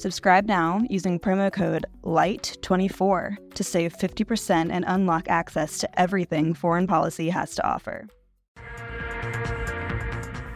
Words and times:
Subscribe 0.00 0.46
now 0.46 0.80
using 0.88 1.20
promo 1.20 1.52
code 1.52 1.84
LIGHT24 2.04 3.52
to 3.52 3.62
save 3.62 3.94
50% 3.94 4.70
and 4.72 4.82
unlock 4.88 5.28
access 5.28 5.76
to 5.76 6.00
everything 6.00 6.54
foreign 6.54 6.86
policy 6.86 7.28
has 7.28 7.54
to 7.56 7.68
offer. 7.68 8.08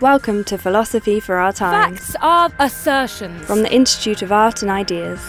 Welcome 0.00 0.44
to 0.44 0.56
Philosophy 0.56 1.20
for 1.20 1.34
Our 1.34 1.52
Times. 1.52 1.98
Facts 1.98 2.16
are 2.22 2.50
assertions. 2.58 3.44
From 3.44 3.62
the 3.62 3.70
Institute 3.70 4.22
of 4.22 4.32
Art 4.32 4.62
and 4.62 4.70
Ideas. 4.70 5.20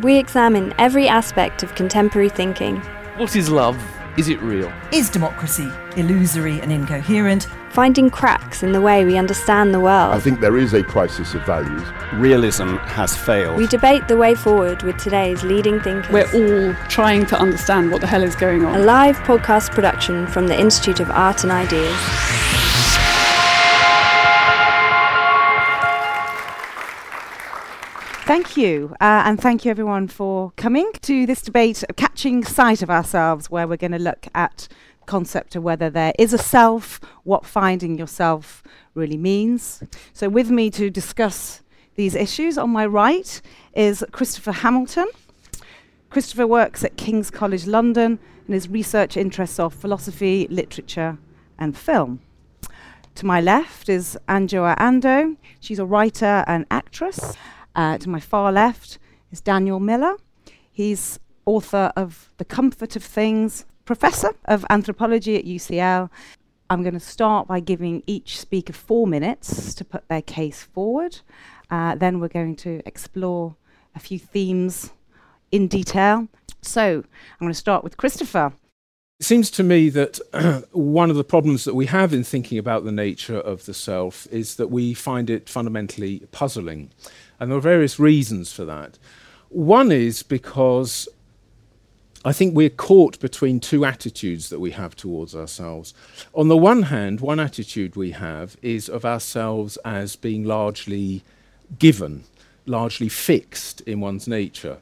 We 0.00 0.16
examine 0.16 0.72
every 0.78 1.06
aspect 1.06 1.62
of 1.62 1.74
contemporary 1.74 2.30
thinking. 2.30 2.76
What 3.18 3.36
is 3.36 3.50
love? 3.50 3.78
Is 4.16 4.30
it 4.30 4.40
real? 4.40 4.72
Is 4.92 5.10
democracy 5.10 5.68
illusory 5.98 6.58
and 6.60 6.72
incoherent? 6.72 7.46
Finding 7.72 8.10
cracks 8.10 8.62
in 8.62 8.72
the 8.72 8.82
way 8.82 9.06
we 9.06 9.16
understand 9.16 9.72
the 9.72 9.80
world. 9.80 10.14
I 10.14 10.20
think 10.20 10.40
there 10.40 10.58
is 10.58 10.74
a 10.74 10.82
crisis 10.82 11.32
of 11.32 11.42
values. 11.46 11.82
Realism 12.12 12.76
has 12.76 13.16
failed. 13.16 13.56
We 13.56 13.66
debate 13.66 14.08
the 14.08 14.16
way 14.18 14.34
forward 14.34 14.82
with 14.82 14.98
today's 14.98 15.42
leading 15.42 15.80
thinkers. 15.80 16.12
We're 16.12 16.30
all 16.34 16.74
trying 16.90 17.24
to 17.26 17.40
understand 17.40 17.90
what 17.90 18.02
the 18.02 18.06
hell 18.06 18.22
is 18.22 18.36
going 18.36 18.66
on. 18.66 18.74
A 18.74 18.84
live 18.84 19.16
podcast 19.20 19.70
production 19.70 20.26
from 20.26 20.48
the 20.48 20.60
Institute 20.60 21.00
of 21.00 21.10
Art 21.10 21.44
and 21.44 21.50
Ideas. 21.50 21.96
Thank 28.24 28.58
you. 28.58 28.94
Uh, 29.00 29.22
and 29.24 29.40
thank 29.40 29.64
you, 29.64 29.70
everyone, 29.70 30.08
for 30.08 30.52
coming 30.58 30.90
to 31.02 31.24
this 31.24 31.40
debate 31.40 31.82
catching 31.96 32.44
sight 32.44 32.82
of 32.82 32.90
ourselves, 32.90 33.50
where 33.50 33.66
we're 33.66 33.78
going 33.78 33.92
to 33.92 33.98
look 33.98 34.26
at 34.34 34.68
concept 35.06 35.56
of 35.56 35.62
whether 35.62 35.90
there 35.90 36.12
is 36.18 36.32
a 36.32 36.38
self, 36.38 37.00
what 37.24 37.44
finding 37.44 37.98
yourself 37.98 38.62
really 38.94 39.16
means. 39.16 39.82
So, 40.12 40.28
with 40.28 40.50
me 40.50 40.70
to 40.70 40.90
discuss 40.90 41.62
these 41.94 42.14
issues 42.14 42.56
on 42.56 42.70
my 42.70 42.86
right 42.86 43.40
is 43.74 44.04
Christopher 44.12 44.52
Hamilton. 44.52 45.06
Christopher 46.10 46.46
works 46.46 46.84
at 46.84 46.96
King's 46.96 47.30
College 47.30 47.66
London 47.66 48.18
and 48.46 48.54
his 48.54 48.68
research 48.68 49.16
interests 49.16 49.58
are 49.58 49.70
philosophy, 49.70 50.46
literature, 50.50 51.18
and 51.58 51.76
film. 51.76 52.20
To 53.16 53.26
my 53.26 53.40
left 53.40 53.88
is 53.88 54.18
Adjoa 54.28 54.76
Andoh. 54.78 55.36
She's 55.60 55.78
a 55.78 55.84
writer 55.84 56.44
and 56.46 56.66
actress. 56.70 57.34
Uh, 57.74 57.98
to 57.98 58.08
my 58.08 58.20
far 58.20 58.52
left 58.52 58.98
is 59.30 59.40
Daniel 59.40 59.80
Miller. 59.80 60.16
He's 60.70 61.18
author 61.44 61.92
of 61.96 62.32
The 62.38 62.44
Comfort 62.44 62.96
of 62.96 63.04
Things, 63.04 63.64
professor 63.94 64.34
of 64.46 64.64
anthropology 64.70 65.36
at 65.36 65.44
UCL. 65.44 66.08
I'm 66.70 66.82
going 66.82 66.94
to 66.94 67.00
start 67.00 67.46
by 67.46 67.60
giving 67.60 68.02
each 68.06 68.40
speaker 68.40 68.72
four 68.72 69.06
minutes 69.06 69.74
to 69.74 69.84
put 69.84 70.08
their 70.08 70.22
case 70.22 70.62
forward. 70.62 71.20
Uh, 71.70 71.94
then 71.96 72.18
we're 72.18 72.28
going 72.28 72.56
to 72.56 72.80
explore 72.86 73.54
a 73.94 74.00
few 74.00 74.18
themes 74.18 74.92
in 75.50 75.68
detail. 75.68 76.26
So 76.62 77.04
I'm 77.04 77.38
going 77.38 77.52
to 77.52 77.54
start 77.54 77.84
with 77.84 77.98
Christopher. 77.98 78.54
It 79.20 79.26
seems 79.26 79.50
to 79.50 79.62
me 79.62 79.90
that 79.90 80.18
one 80.72 81.10
of 81.10 81.16
the 81.16 81.22
problems 81.22 81.64
that 81.64 81.74
we 81.74 81.84
have 81.84 82.14
in 82.14 82.24
thinking 82.24 82.56
about 82.56 82.84
the 82.84 82.92
nature 82.92 83.40
of 83.40 83.66
the 83.66 83.74
self 83.74 84.26
is 84.30 84.54
that 84.54 84.70
we 84.70 84.94
find 84.94 85.28
it 85.28 85.50
fundamentally 85.50 86.20
puzzling. 86.32 86.92
And 87.38 87.50
there 87.50 87.58
are 87.58 87.60
various 87.60 87.98
reasons 87.98 88.54
for 88.54 88.64
that. 88.64 88.98
One 89.50 89.92
is 89.92 90.22
because 90.22 91.10
I 92.24 92.32
think 92.32 92.54
we're 92.54 92.70
caught 92.70 93.18
between 93.18 93.58
two 93.58 93.84
attitudes 93.84 94.48
that 94.50 94.60
we 94.60 94.70
have 94.72 94.94
towards 94.94 95.34
ourselves. 95.34 95.92
On 96.34 96.46
the 96.48 96.56
one 96.56 96.82
hand, 96.82 97.20
one 97.20 97.40
attitude 97.40 97.96
we 97.96 98.12
have 98.12 98.56
is 98.62 98.88
of 98.88 99.04
ourselves 99.04 99.76
as 99.84 100.14
being 100.14 100.44
largely 100.44 101.22
given, 101.78 102.24
largely 102.64 103.08
fixed 103.08 103.80
in 103.82 104.00
one's 104.00 104.28
nature. 104.28 104.78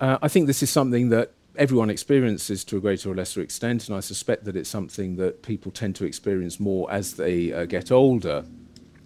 Uh, 0.00 0.18
I 0.20 0.26
think 0.26 0.48
this 0.48 0.64
is 0.64 0.70
something 0.70 1.10
that 1.10 1.30
everyone 1.56 1.90
experiences 1.90 2.64
to 2.64 2.76
a 2.76 2.80
greater 2.80 3.08
or 3.10 3.14
lesser 3.14 3.40
extent, 3.40 3.86
and 3.86 3.96
I 3.96 4.00
suspect 4.00 4.44
that 4.44 4.56
it's 4.56 4.68
something 4.68 5.14
that 5.16 5.42
people 5.42 5.70
tend 5.70 5.94
to 5.96 6.04
experience 6.04 6.58
more 6.58 6.90
as 6.90 7.14
they 7.14 7.52
uh, 7.52 7.66
get 7.66 7.92
older. 7.92 8.44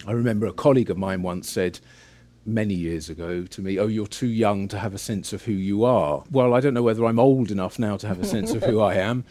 I 0.06 0.12
remember 0.12 0.46
a 0.46 0.52
colleague 0.52 0.88
of 0.88 0.96
mine 0.96 1.22
once 1.22 1.50
said, 1.50 1.80
many 2.48 2.74
years 2.74 3.08
ago 3.08 3.44
to 3.44 3.62
me, 3.62 3.78
oh, 3.78 3.86
you're 3.86 4.06
too 4.06 4.26
young 4.28 4.68
to 4.68 4.78
have 4.78 4.94
a 4.94 4.98
sense 4.98 5.32
of 5.32 5.44
who 5.44 5.52
you 5.52 5.84
are. 5.84 6.24
Well, 6.30 6.54
I 6.54 6.60
don't 6.60 6.74
know 6.74 6.82
whether 6.82 7.04
I'm 7.04 7.20
old 7.20 7.50
enough 7.50 7.78
now 7.78 7.96
to 7.98 8.08
have 8.08 8.20
a 8.20 8.26
sense 8.26 8.52
of 8.52 8.62
who 8.64 8.80
I 8.80 8.94
am, 8.94 9.24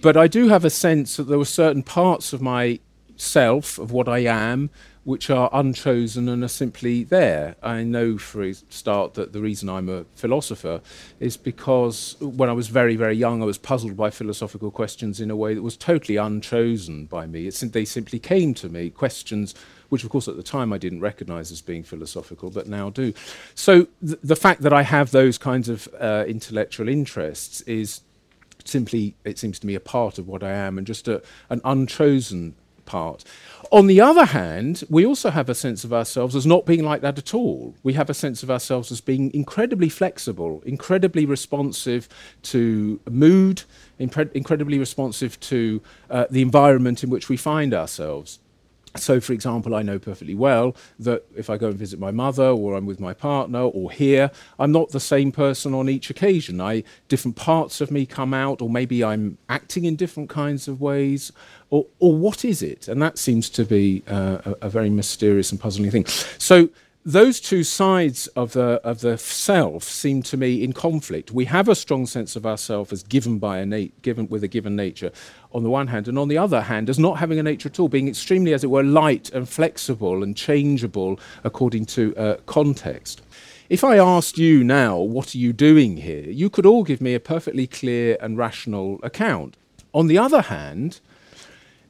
but 0.00 0.16
I 0.16 0.26
do 0.26 0.48
have 0.48 0.64
a 0.64 0.70
sense 0.70 1.16
that 1.16 1.24
there 1.24 1.38
were 1.38 1.44
certain 1.44 1.82
parts 1.82 2.32
of 2.32 2.40
myself, 2.40 3.78
of 3.78 3.92
what 3.92 4.08
I 4.08 4.18
am, 4.20 4.70
which 5.04 5.28
are 5.28 5.50
unchosen 5.52 6.28
and 6.28 6.42
are 6.42 6.48
simply 6.48 7.04
there. 7.04 7.56
I 7.62 7.82
know 7.82 8.16
for 8.16 8.42
a 8.42 8.54
start 8.54 9.14
that 9.14 9.34
the 9.34 9.40
reason 9.40 9.68
I'm 9.68 9.90
a 9.90 10.04
philosopher 10.14 10.80
is 11.20 11.36
because 11.36 12.16
when 12.20 12.48
I 12.48 12.54
was 12.54 12.68
very, 12.68 12.96
very 12.96 13.14
young, 13.14 13.42
I 13.42 13.44
was 13.44 13.58
puzzled 13.58 13.96
by 13.96 14.08
philosophical 14.08 14.70
questions 14.70 15.20
in 15.20 15.30
a 15.30 15.36
way 15.36 15.52
that 15.54 15.62
was 15.62 15.76
totally 15.76 16.16
unchosen 16.16 17.04
by 17.04 17.26
me. 17.26 17.46
It, 17.46 17.54
they 17.72 17.84
simply 17.84 18.18
came 18.18 18.54
to 18.54 18.70
me, 18.70 18.88
questions 18.88 19.54
which 19.88 20.04
of 20.04 20.10
course 20.10 20.28
at 20.28 20.36
the 20.36 20.42
time 20.42 20.72
I 20.72 20.78
didn't 20.78 21.00
recognize 21.00 21.50
as 21.52 21.60
being 21.60 21.82
philosophical, 21.82 22.50
but 22.50 22.66
now 22.68 22.90
do. 22.90 23.12
So 23.54 23.88
th- 24.06 24.18
the 24.22 24.36
fact 24.36 24.62
that 24.62 24.72
I 24.72 24.82
have 24.82 25.10
those 25.10 25.38
kinds 25.38 25.68
of 25.68 25.88
uh, 26.00 26.24
intellectual 26.26 26.88
interests 26.88 27.60
is 27.62 28.00
simply, 28.64 29.14
it 29.24 29.38
seems 29.38 29.58
to 29.60 29.66
me, 29.66 29.74
a 29.74 29.80
part 29.80 30.18
of 30.18 30.26
what 30.26 30.42
I 30.42 30.50
am 30.52 30.78
and 30.78 30.86
just 30.86 31.08
a, 31.08 31.22
an 31.50 31.60
unchosen 31.64 32.54
part. 32.84 33.24
On 33.70 33.86
the 33.86 34.00
other 34.00 34.26
hand, 34.26 34.84
we 34.88 35.04
also 35.06 35.30
have 35.30 35.48
a 35.48 35.54
sense 35.54 35.84
of 35.84 35.92
ourselves 35.92 36.36
as 36.36 36.46
not 36.46 36.66
being 36.66 36.84
like 36.84 37.00
that 37.00 37.18
at 37.18 37.34
all. 37.34 37.74
We 37.82 37.94
have 37.94 38.10
a 38.10 38.14
sense 38.14 38.42
of 38.42 38.50
ourselves 38.50 38.92
as 38.92 39.00
being 39.00 39.32
incredibly 39.34 39.88
flexible, 39.88 40.62
incredibly 40.64 41.26
responsive 41.26 42.08
to 42.42 43.00
mood, 43.10 43.62
impre- 43.98 44.32
incredibly 44.32 44.78
responsive 44.78 45.40
to 45.40 45.82
uh, 46.10 46.26
the 46.30 46.42
environment 46.42 47.02
in 47.02 47.10
which 47.10 47.28
we 47.28 47.36
find 47.36 47.74
ourselves. 47.74 48.38
So, 48.96 49.20
for 49.20 49.32
example, 49.32 49.74
I 49.74 49.82
know 49.82 49.98
perfectly 49.98 50.34
well 50.34 50.76
that 51.00 51.24
if 51.36 51.50
I 51.50 51.56
go 51.56 51.68
and 51.68 51.76
visit 51.76 51.98
my 51.98 52.12
mother, 52.12 52.44
or 52.44 52.76
I'm 52.76 52.86
with 52.86 53.00
my 53.00 53.12
partner, 53.12 53.62
or 53.62 53.90
here, 53.90 54.30
I'm 54.58 54.70
not 54.70 54.90
the 54.90 55.00
same 55.00 55.32
person 55.32 55.74
on 55.74 55.88
each 55.88 56.10
occasion. 56.10 56.60
I 56.60 56.84
different 57.08 57.36
parts 57.36 57.80
of 57.80 57.90
me 57.90 58.06
come 58.06 58.32
out, 58.32 58.62
or 58.62 58.70
maybe 58.70 59.02
I'm 59.02 59.38
acting 59.48 59.84
in 59.84 59.96
different 59.96 60.30
kinds 60.30 60.68
of 60.68 60.80
ways, 60.80 61.32
or 61.70 61.86
or 61.98 62.14
what 62.14 62.44
is 62.44 62.62
it? 62.62 62.86
And 62.86 63.02
that 63.02 63.18
seems 63.18 63.50
to 63.50 63.64
be 63.64 64.04
uh, 64.06 64.38
a, 64.44 64.66
a 64.66 64.68
very 64.68 64.90
mysterious 64.90 65.50
and 65.50 65.60
puzzling 65.60 65.90
thing. 65.90 66.06
So, 66.06 66.68
those 67.04 67.38
two 67.38 67.62
sides 67.62 68.28
of 68.28 68.52
the 68.52 68.80
of 68.82 69.00
the 69.00 69.18
self 69.18 69.84
seem 69.84 70.22
to 70.22 70.36
me 70.36 70.64
in 70.64 70.72
conflict. 70.72 71.30
We 71.32 71.44
have 71.44 71.68
a 71.68 71.74
strong 71.74 72.06
sense 72.06 72.34
of 72.34 72.46
ourself 72.46 72.92
as 72.92 73.02
given 73.02 73.38
by 73.38 73.58
a 73.58 73.66
nat- 73.66 74.00
given 74.00 74.26
with 74.28 74.42
a 74.42 74.48
given 74.48 74.74
nature, 74.74 75.12
on 75.52 75.62
the 75.62 75.70
one 75.70 75.88
hand, 75.88 76.08
and 76.08 76.18
on 76.18 76.28
the 76.28 76.38
other 76.38 76.62
hand, 76.62 76.88
as 76.88 76.98
not 76.98 77.18
having 77.18 77.38
a 77.38 77.42
nature 77.42 77.68
at 77.68 77.78
all, 77.78 77.88
being 77.88 78.08
extremely, 78.08 78.54
as 78.54 78.64
it 78.64 78.70
were, 78.70 78.82
light 78.82 79.30
and 79.32 79.48
flexible 79.48 80.22
and 80.22 80.34
changeable 80.34 81.20
according 81.44 81.84
to 81.86 82.16
uh, 82.16 82.36
context. 82.46 83.20
If 83.68 83.84
I 83.84 83.98
asked 83.98 84.38
you 84.38 84.64
now, 84.64 84.98
what 84.98 85.34
are 85.34 85.38
you 85.38 85.52
doing 85.52 85.98
here? 85.98 86.30
You 86.30 86.48
could 86.48 86.66
all 86.66 86.84
give 86.84 87.00
me 87.00 87.14
a 87.14 87.20
perfectly 87.20 87.66
clear 87.66 88.16
and 88.20 88.38
rational 88.38 88.98
account. 89.02 89.56
On 89.92 90.06
the 90.06 90.18
other 90.18 90.42
hand, 90.42 91.00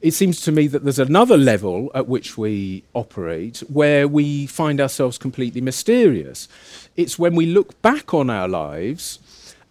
it 0.05 0.13
seems 0.13 0.39
to 0.41 0.51
me 0.51 0.67
that 0.67 0.83
there's 0.83 0.99
another 0.99 1.35
level 1.35 1.89
at 1.95 2.07
which 2.07 2.37
we 2.37 2.83
operate 2.93 3.63
where 3.69 4.07
we 4.07 4.45
find 4.45 4.79
ourselves 4.79 5.17
completely 5.17 5.61
mysterious. 5.61 6.47
It's 6.95 7.17
when 7.17 7.33
we 7.33 7.47
look 7.47 7.81
back 7.81 8.13
on 8.13 8.29
our 8.29 8.47
lives 8.47 9.17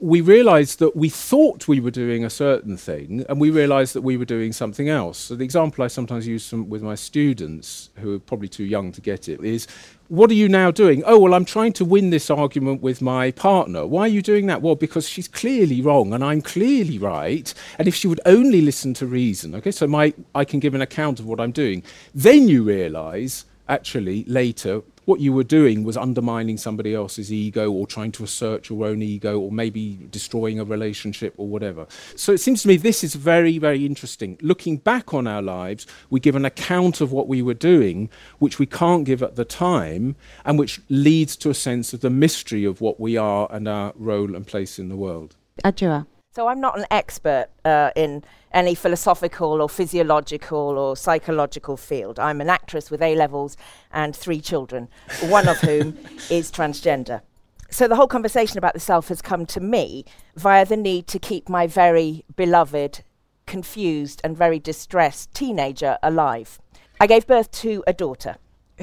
we 0.00 0.20
realized 0.20 0.80
that 0.80 0.94
we 0.94 1.08
thought 1.08 1.68
we 1.68 1.80
were 1.80 1.90
doing 1.90 2.24
a 2.24 2.30
certain 2.30 2.76
thing 2.76 3.24
and 3.28 3.40
we 3.40 3.50
realized 3.50 3.94
that 3.94 4.02
we 4.02 4.16
were 4.16 4.24
doing 4.24 4.52
something 4.52 4.88
else. 4.88 5.16
So, 5.16 5.36
the 5.36 5.44
example 5.44 5.82
I 5.84 5.86
sometimes 5.86 6.26
use 6.26 6.44
some, 6.44 6.68
with 6.68 6.82
my 6.82 6.94
students, 6.94 7.88
who 8.00 8.16
are 8.16 8.18
probably 8.18 8.48
too 8.48 8.64
young 8.64 8.92
to 8.92 9.00
get 9.00 9.28
it, 9.28 9.42
is 9.42 9.66
what 10.14 10.30
are 10.30 10.34
you 10.34 10.48
now 10.48 10.70
doing? 10.70 11.02
Oh, 11.06 11.18
well, 11.18 11.34
I'm 11.34 11.44
trying 11.44 11.72
to 11.74 11.84
win 11.84 12.10
this 12.10 12.30
argument 12.30 12.82
with 12.82 13.02
my 13.02 13.30
partner. 13.32 13.86
Why 13.86 14.02
are 14.02 14.08
you 14.08 14.22
doing 14.22 14.46
that? 14.46 14.62
Well, 14.62 14.76
because 14.76 15.08
she's 15.08 15.28
clearly 15.28 15.80
wrong 15.80 16.12
and 16.12 16.22
I'm 16.22 16.40
clearly 16.40 16.98
right. 16.98 17.52
And 17.78 17.88
if 17.88 17.94
she 17.94 18.06
would 18.06 18.20
only 18.24 18.60
listen 18.60 18.94
to 18.94 19.06
reason, 19.06 19.54
okay, 19.56 19.70
so 19.70 19.86
my, 19.86 20.14
I 20.34 20.44
can 20.44 20.60
give 20.60 20.74
an 20.74 20.82
account 20.82 21.20
of 21.20 21.26
what 21.26 21.40
I'm 21.40 21.52
doing. 21.52 21.82
Then 22.14 22.48
you 22.48 22.62
realize, 22.62 23.44
actually, 23.68 24.24
later, 24.24 24.82
what 25.04 25.20
you 25.20 25.32
were 25.32 25.44
doing 25.44 25.84
was 25.84 25.96
undermining 25.96 26.56
somebody 26.56 26.94
else's 26.94 27.32
ego 27.32 27.70
or 27.70 27.86
trying 27.86 28.12
to 28.12 28.24
assert 28.24 28.68
your 28.68 28.86
own 28.86 29.02
ego 29.02 29.38
or 29.38 29.52
maybe 29.52 29.98
destroying 30.10 30.58
a 30.58 30.64
relationship 30.64 31.34
or 31.36 31.46
whatever. 31.46 31.86
So 32.16 32.32
it 32.32 32.38
seems 32.38 32.62
to 32.62 32.68
me 32.68 32.76
this 32.76 33.04
is 33.04 33.14
very, 33.14 33.58
very 33.58 33.86
interesting. 33.86 34.38
Looking 34.40 34.76
back 34.78 35.14
on 35.14 35.26
our 35.26 35.42
lives, 35.42 35.86
we 36.10 36.20
give 36.20 36.36
an 36.36 36.44
account 36.44 37.00
of 37.00 37.12
what 37.12 37.28
we 37.28 37.42
were 37.42 37.54
doing, 37.54 38.10
which 38.38 38.58
we 38.58 38.66
can't 38.66 39.04
give 39.04 39.22
at 39.22 39.36
the 39.36 39.44
time, 39.44 40.16
and 40.44 40.58
which 40.58 40.80
leads 40.88 41.36
to 41.36 41.50
a 41.50 41.54
sense 41.54 41.92
of 41.92 42.00
the 42.00 42.10
mystery 42.10 42.64
of 42.64 42.80
what 42.80 43.00
we 43.00 43.16
are 43.16 43.48
and 43.50 43.68
our 43.68 43.92
role 43.96 44.34
and 44.34 44.46
place 44.46 44.78
in 44.78 44.88
the 44.88 44.96
world. 44.96 45.36
Adjoa. 45.64 46.06
So 46.34 46.48
I'm 46.48 46.60
not 46.60 46.76
an 46.76 46.86
expert 46.90 47.46
uh, 47.64 47.90
in 47.94 48.24
any 48.54 48.74
philosophical 48.74 49.60
or 49.60 49.68
physiological 49.68 50.78
or 50.78 50.96
psychological 50.96 51.76
field. 51.76 52.18
I'm 52.18 52.40
an 52.40 52.48
actress 52.48 52.90
with 52.90 53.02
A 53.02 53.14
levels 53.16 53.56
and 53.92 54.16
three 54.16 54.40
children, 54.40 54.88
one 55.24 55.48
of 55.48 55.58
whom 55.58 55.98
is 56.30 56.50
transgender. 56.50 57.20
So 57.68 57.88
the 57.88 57.96
whole 57.96 58.06
conversation 58.06 58.56
about 58.56 58.74
the 58.74 58.80
self 58.80 59.08
has 59.08 59.20
come 59.20 59.44
to 59.46 59.60
me 59.60 60.04
via 60.36 60.64
the 60.64 60.76
need 60.76 61.08
to 61.08 61.18
keep 61.18 61.48
my 61.48 61.66
very 61.66 62.24
beloved, 62.36 63.02
confused, 63.46 64.20
and 64.22 64.36
very 64.36 64.60
distressed 64.60 65.34
teenager 65.34 65.98
alive. 66.02 66.60
I 67.00 67.08
gave 67.08 67.26
birth 67.26 67.50
to 67.50 67.82
a 67.86 67.92
daughter 67.92 68.36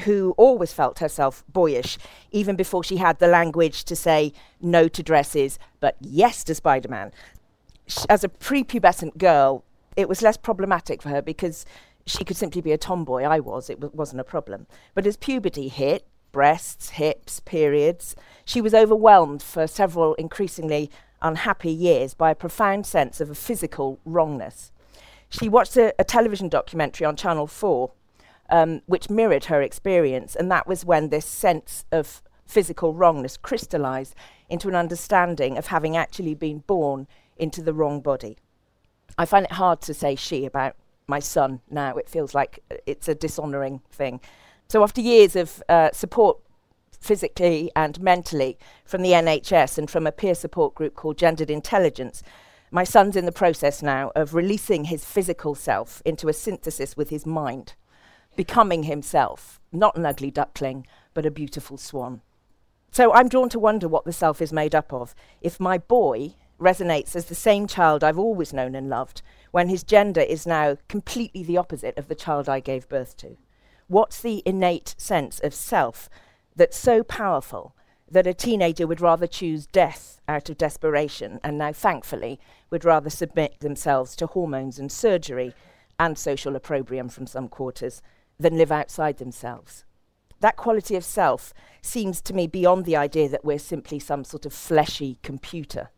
who 0.03 0.33
always 0.37 0.73
felt 0.73 0.99
herself 0.99 1.43
boyish, 1.51 1.97
even 2.31 2.55
before 2.55 2.83
she 2.83 2.97
had 2.97 3.19
the 3.19 3.27
language 3.27 3.83
to 3.85 3.95
say 3.95 4.33
no 4.61 4.87
to 4.89 5.03
dresses, 5.03 5.57
but 5.79 5.95
yes 6.01 6.43
to 6.45 6.55
Spider 6.55 6.89
Man 6.89 7.11
as 8.09 8.23
a 8.23 8.29
prepubescent 8.29 9.17
girl, 9.17 9.63
it 9.95 10.07
was 10.07 10.21
less 10.21 10.37
problematic 10.37 11.01
for 11.01 11.09
her 11.09 11.21
because 11.21 11.65
she 12.05 12.23
could 12.23 12.37
simply 12.37 12.61
be 12.61 12.71
a 12.71 12.77
tomboy. 12.77 13.23
I 13.23 13.39
was, 13.39 13.69
it 13.69 13.79
w- 13.79 13.95
wasn't 13.95 14.21
a 14.21 14.25
problem. 14.25 14.67
But 14.93 15.05
as 15.05 15.17
puberty 15.17 15.67
hit, 15.67 16.05
breasts, 16.31 16.91
hips, 16.91 17.39
periods, 17.41 18.15
she 18.45 18.61
was 18.61 18.73
overwhelmed 18.73 19.43
for 19.43 19.67
several 19.67 20.13
increasingly 20.15 20.89
unhappy 21.21 21.71
years 21.71 22.13
by 22.13 22.31
a 22.31 22.35
profound 22.35 22.85
sense 22.85 23.21
of 23.21 23.29
a 23.29 23.35
physical 23.35 23.99
wrongness. 24.05 24.71
She 25.29 25.47
watched 25.47 25.77
a, 25.77 25.93
a 25.99 26.03
television 26.03 26.49
documentary 26.49 27.05
on 27.05 27.15
Channel 27.15 27.47
4 27.47 27.91
um, 28.51 28.81
which 28.85 29.09
mirrored 29.09 29.45
her 29.45 29.61
experience, 29.61 30.35
and 30.35 30.51
that 30.51 30.67
was 30.67 30.85
when 30.85 31.09
this 31.09 31.25
sense 31.25 31.85
of 31.91 32.21
physical 32.45 32.93
wrongness 32.93 33.37
crystallized 33.37 34.13
into 34.49 34.67
an 34.67 34.75
understanding 34.75 35.57
of 35.57 35.67
having 35.67 35.95
actually 35.95 36.35
been 36.35 36.59
born 36.59 37.07
into 37.37 37.61
the 37.61 37.73
wrong 37.73 38.01
body. 38.01 38.37
I 39.17 39.25
find 39.25 39.45
it 39.45 39.53
hard 39.53 39.81
to 39.81 39.93
say 39.93 40.15
she 40.15 40.45
about 40.45 40.75
my 41.07 41.19
son 41.19 41.61
now. 41.69 41.95
It 41.97 42.09
feels 42.09 42.33
like 42.33 42.63
it's 42.85 43.07
a 43.07 43.15
dishonouring 43.15 43.81
thing. 43.91 44.21
So, 44.67 44.83
after 44.83 45.01
years 45.01 45.35
of 45.35 45.61
uh, 45.67 45.91
support 45.91 46.37
physically 46.99 47.71
and 47.75 47.99
mentally 47.99 48.57
from 48.85 49.01
the 49.01 49.11
NHS 49.11 49.77
and 49.77 49.89
from 49.89 50.07
a 50.07 50.11
peer 50.11 50.35
support 50.35 50.75
group 50.75 50.95
called 50.95 51.17
Gendered 51.17 51.49
Intelligence, 51.49 52.23
my 52.69 52.85
son's 52.85 53.17
in 53.17 53.25
the 53.25 53.33
process 53.33 53.81
now 53.81 54.11
of 54.15 54.33
releasing 54.33 54.85
his 54.85 55.03
physical 55.03 55.55
self 55.55 56.01
into 56.05 56.29
a 56.29 56.33
synthesis 56.33 56.95
with 56.95 57.09
his 57.09 57.25
mind, 57.25 57.73
becoming 58.37 58.83
himself, 58.83 59.59
not 59.73 59.97
an 59.97 60.05
ugly 60.05 60.31
duckling, 60.31 60.87
but 61.13 61.25
a 61.25 61.31
beautiful 61.31 61.77
swan. 61.77 62.21
So 62.91 63.13
I'm 63.13 63.27
drawn 63.27 63.49
to 63.49 63.59
wonder 63.59 63.87
what 63.87 64.05
the 64.05 64.13
self 64.13 64.41
is 64.41 64.53
made 64.53 64.73
up 64.73 64.93
of. 64.93 65.13
If 65.41 65.59
my 65.59 65.77
boy 65.77 66.35
resonates 66.61 67.15
as 67.15 67.25
the 67.25 67.35
same 67.35 67.67
child 67.67 68.03
I've 68.03 68.19
always 68.19 68.53
known 68.53 68.75
and 68.75 68.89
loved, 68.89 69.21
when 69.51 69.67
his 69.67 69.83
gender 69.83 70.21
is 70.21 70.47
now 70.47 70.77
completely 70.87 71.43
the 71.43 71.57
opposite 71.57 71.97
of 71.97 72.07
the 72.07 72.15
child 72.15 72.47
I 72.47 72.59
gave 72.59 72.87
birth 72.87 73.17
to? 73.17 73.37
What's 73.87 74.21
the 74.21 74.41
innate 74.45 74.95
sense 74.97 75.39
of 75.39 75.53
self 75.53 76.09
that's 76.55 76.77
so 76.77 77.03
powerful 77.03 77.75
that 78.09 78.27
a 78.27 78.33
teenager 78.33 78.87
would 78.87 79.01
rather 79.01 79.27
choose 79.27 79.65
death 79.65 80.21
out 80.27 80.49
of 80.49 80.57
desperation 80.57 81.39
and 81.43 81.57
now, 81.57 81.73
thankfully, 81.73 82.39
would 82.69 82.85
rather 82.85 83.09
submit 83.09 83.59
themselves 83.59 84.15
to 84.17 84.27
hormones 84.27 84.79
and 84.79 84.91
surgery 84.91 85.53
and 85.99 86.17
social 86.17 86.55
opprobrium 86.55 87.09
from 87.09 87.27
some 87.27 87.47
quarters 87.47 88.01
than 88.39 88.57
live 88.57 88.71
outside 88.71 89.17
themselves? 89.17 89.85
That 90.39 90.57
quality 90.57 90.95
of 90.95 91.05
self 91.05 91.53
seems 91.81 92.21
to 92.21 92.33
me 92.33 92.47
beyond 92.47 92.85
the 92.85 92.95
idea 92.95 93.29
that 93.29 93.45
we're 93.45 93.59
simply 93.59 93.99
some 93.99 94.23
sort 94.23 94.45
of 94.45 94.53
fleshy 94.53 95.17
computer 95.21 95.89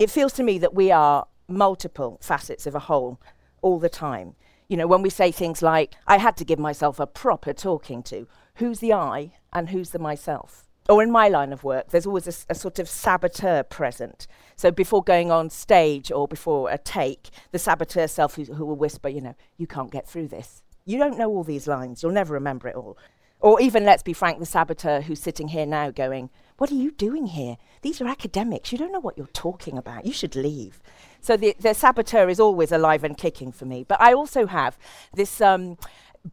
it 0.00 0.10
feels 0.10 0.32
to 0.32 0.42
me 0.42 0.58
that 0.58 0.74
we 0.74 0.90
are 0.90 1.28
multiple 1.46 2.18
facets 2.22 2.66
of 2.66 2.74
a 2.74 2.80
whole 2.80 3.20
all 3.60 3.78
the 3.78 3.90
time. 3.90 4.34
You 4.66 4.78
know, 4.78 4.86
when 4.86 5.02
we 5.02 5.10
say 5.10 5.30
things 5.30 5.60
like, 5.60 5.94
I 6.06 6.16
had 6.16 6.38
to 6.38 6.44
give 6.44 6.58
myself 6.58 6.98
a 6.98 7.06
proper 7.06 7.52
talking 7.52 8.02
to, 8.04 8.26
who's 8.54 8.78
the 8.78 8.94
I 8.94 9.34
and 9.52 9.68
who's 9.68 9.90
the 9.90 9.98
myself? 9.98 10.64
Or 10.88 11.02
in 11.02 11.10
my 11.10 11.28
line 11.28 11.52
of 11.52 11.64
work, 11.64 11.90
there's 11.90 12.06
always 12.06 12.26
a, 12.26 12.52
a, 12.52 12.54
sort 12.54 12.78
of 12.78 12.88
saboteur 12.88 13.62
present. 13.62 14.26
So 14.56 14.70
before 14.70 15.04
going 15.04 15.30
on 15.30 15.50
stage 15.50 16.10
or 16.10 16.26
before 16.26 16.70
a 16.70 16.78
take, 16.78 17.28
the 17.52 17.58
saboteur 17.58 18.08
self 18.08 18.36
who, 18.36 18.44
who 18.44 18.64
will 18.64 18.76
whisper, 18.76 19.10
you 19.10 19.20
know, 19.20 19.34
you 19.58 19.66
can't 19.66 19.92
get 19.92 20.08
through 20.08 20.28
this. 20.28 20.62
You 20.86 20.98
don't 20.98 21.18
know 21.18 21.28
all 21.28 21.44
these 21.44 21.68
lines, 21.68 22.02
you'll 22.02 22.12
never 22.12 22.32
remember 22.32 22.68
it 22.68 22.74
all. 22.74 22.96
Or 23.40 23.60
even, 23.60 23.84
let's 23.84 24.02
be 24.02 24.12
frank, 24.12 24.38
the 24.38 24.46
saboteur 24.46 25.02
who's 25.02 25.20
sitting 25.20 25.48
here 25.48 25.66
now 25.66 25.90
going, 25.90 26.30
what 26.60 26.70
are 26.70 26.74
you 26.74 26.90
doing 26.90 27.28
here? 27.28 27.56
These 27.80 28.02
are 28.02 28.06
academics. 28.06 28.70
You 28.70 28.76
don't 28.76 28.92
know 28.92 29.00
what 29.00 29.16
you're 29.16 29.28
talking 29.28 29.78
about. 29.78 30.04
You 30.04 30.12
should 30.12 30.36
leave. 30.36 30.82
So 31.22 31.34
the, 31.34 31.56
the 31.58 31.72
saboteur 31.72 32.28
is 32.28 32.38
always 32.38 32.70
alive 32.70 33.02
and 33.02 33.16
kicking 33.16 33.50
for 33.50 33.64
me. 33.64 33.82
But 33.82 33.98
I 33.98 34.12
also 34.12 34.46
have 34.46 34.76
this 35.14 35.40
um, 35.40 35.78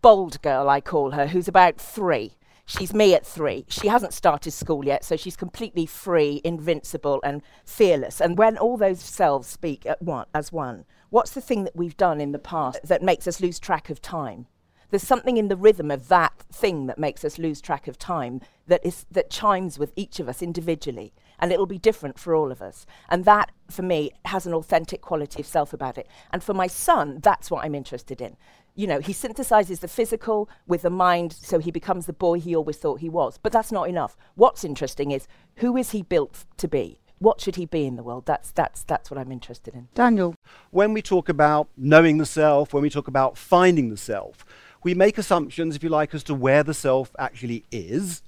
bold 0.02 0.42
girl, 0.42 0.68
I 0.68 0.82
call 0.82 1.12
her, 1.12 1.28
who's 1.28 1.48
about 1.48 1.78
three. 1.78 2.34
She's 2.66 2.94
me 2.94 3.14
at 3.14 3.26
three. 3.26 3.64
She 3.70 3.88
hasn't 3.88 4.12
started 4.12 4.52
school 4.52 4.84
yet, 4.84 5.06
so 5.06 5.16
she's 5.16 5.38
completely 5.38 5.86
free, 5.86 6.42
invincible, 6.44 7.22
and 7.24 7.42
fearless. 7.64 8.20
And 8.20 8.38
when 8.38 8.58
all 8.58 8.76
those 8.76 9.00
selves 9.00 9.48
speak 9.48 9.86
at 9.86 10.02
one, 10.02 10.26
as 10.34 10.52
one, 10.52 10.84
what's 11.10 11.32
the 11.32 11.40
thing 11.40 11.64
that 11.64 11.78
we've 11.78 11.96
done 11.96 12.20
in 12.20 12.34
the 12.34 12.38
past 12.38 12.82
that 12.84 13.02
makes 13.02 13.28
us 13.28 13.40
lose 13.40 13.60
track 13.60 13.90
of 13.90 14.02
time? 14.02 14.48
There's 14.90 15.04
something 15.04 15.38
in 15.38 15.50
the 15.50 15.58
rhythm 15.58 15.92
of 15.92 16.08
that 16.08 16.34
thing 16.52 16.88
that 16.88 16.98
makes 16.98 17.26
us 17.26 17.38
lose 17.38 17.62
track 17.62 17.88
of 17.88 17.98
time 17.98 18.42
that 18.68 18.86
is 18.86 19.06
that 19.12 19.30
chimes 19.30 19.78
with 19.78 19.92
each 19.96 20.20
of 20.20 20.30
us 20.30 20.42
individually 20.42 21.14
and 21.40 21.52
it'll 21.52 21.66
be 21.66 21.78
different 21.78 22.18
for 22.18 22.34
all 22.34 22.52
of 22.52 22.62
us. 22.62 22.86
And 23.10 23.26
that 23.26 23.52
for 23.70 23.84
me 23.84 24.12
has 24.26 24.46
an 24.46 24.54
authentic 24.54 25.02
quality 25.02 25.42
of 25.42 25.48
self 25.48 25.74
about 25.74 25.98
it. 25.98 26.08
And 26.32 26.44
for 26.44 26.54
my 26.54 26.68
son 26.68 27.20
that's 27.22 27.52
what 27.52 27.64
i'm 27.64 27.76
interested 27.76 28.22
in. 28.22 28.38
You 28.76 28.88
know 28.88 29.00
he 29.00 29.14
synthesizes 29.14 29.80
the 29.80 29.88
physical 29.88 30.50
with 30.68 30.84
the 30.84 30.90
mind 30.90 31.34
so 31.34 31.60
he 31.60 31.72
becomes 31.72 32.06
the 32.06 32.14
boy 32.14 32.40
he 32.40 32.56
always 32.56 32.78
thought 32.78 33.00
he 33.00 33.10
was. 33.10 33.38
But 33.38 33.52
that's 33.52 33.72
not 33.72 33.90
enough. 33.90 34.16
What's 34.36 34.64
interesting 34.64 35.12
is 35.12 35.28
who 35.58 35.76
is 35.78 35.92
he 35.92 36.02
built 36.02 36.46
to 36.58 36.68
be? 36.68 37.00
What 37.20 37.42
should 37.42 37.56
he 37.56 37.66
be 37.66 37.86
in 37.86 37.96
the 37.96 38.04
world? 38.04 38.26
That's 38.26 38.52
that's 38.52 38.84
that's 38.84 39.10
what 39.10 39.18
i'm 39.18 39.32
interested 39.32 39.74
in. 39.74 39.88
Daniel. 39.96 40.36
When 40.72 40.94
we 40.94 41.02
talk 41.02 41.30
about 41.30 41.68
knowing 41.76 42.20
the 42.20 42.26
self 42.26 42.74
when 42.74 42.84
we 42.84 42.90
talk 42.90 43.08
about 43.08 43.38
finding 43.38 43.90
the 43.90 43.98
self 43.98 44.46
we 44.88 44.94
make 44.94 45.18
assumptions, 45.18 45.76
if 45.76 45.84
you 45.84 45.90
like, 45.90 46.16
as 46.16 46.24
to 46.24 46.34
where 46.34 46.64
the 46.64 46.74
self 46.74 47.14
actually 47.20 47.66
is. 47.72 48.22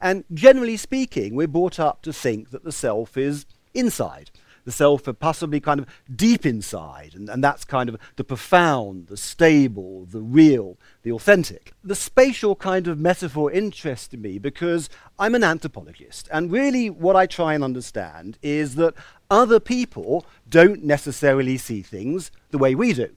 And 0.00 0.22
generally 0.32 0.76
speaking, 0.76 1.34
we're 1.34 1.48
brought 1.48 1.80
up 1.80 2.02
to 2.02 2.12
think 2.12 2.50
that 2.50 2.62
the 2.62 2.70
self 2.70 3.16
is 3.16 3.46
inside. 3.74 4.30
The 4.64 4.70
self 4.70 5.08
are 5.08 5.12
possibly 5.12 5.58
kind 5.58 5.80
of 5.80 5.86
deep 6.14 6.46
inside, 6.46 7.16
and, 7.16 7.28
and 7.28 7.42
that's 7.42 7.64
kind 7.64 7.88
of 7.88 7.98
the 8.14 8.22
profound, 8.22 9.08
the 9.08 9.16
stable, 9.16 10.04
the 10.04 10.20
real, 10.20 10.78
the 11.02 11.10
authentic. 11.10 11.72
The 11.82 11.96
spatial 11.96 12.54
kind 12.54 12.86
of 12.86 13.00
metaphor 13.00 13.50
interests 13.50 14.14
me 14.14 14.38
because 14.38 14.88
I'm 15.18 15.34
an 15.34 15.42
anthropologist, 15.42 16.28
and 16.30 16.52
really 16.52 16.90
what 16.90 17.16
I 17.16 17.26
try 17.26 17.54
and 17.54 17.64
understand 17.64 18.38
is 18.40 18.76
that 18.76 18.94
other 19.28 19.58
people 19.58 20.24
don't 20.48 20.84
necessarily 20.84 21.58
see 21.58 21.82
things 21.82 22.30
the 22.52 22.58
way 22.58 22.76
we 22.76 22.92
do. 22.92 23.10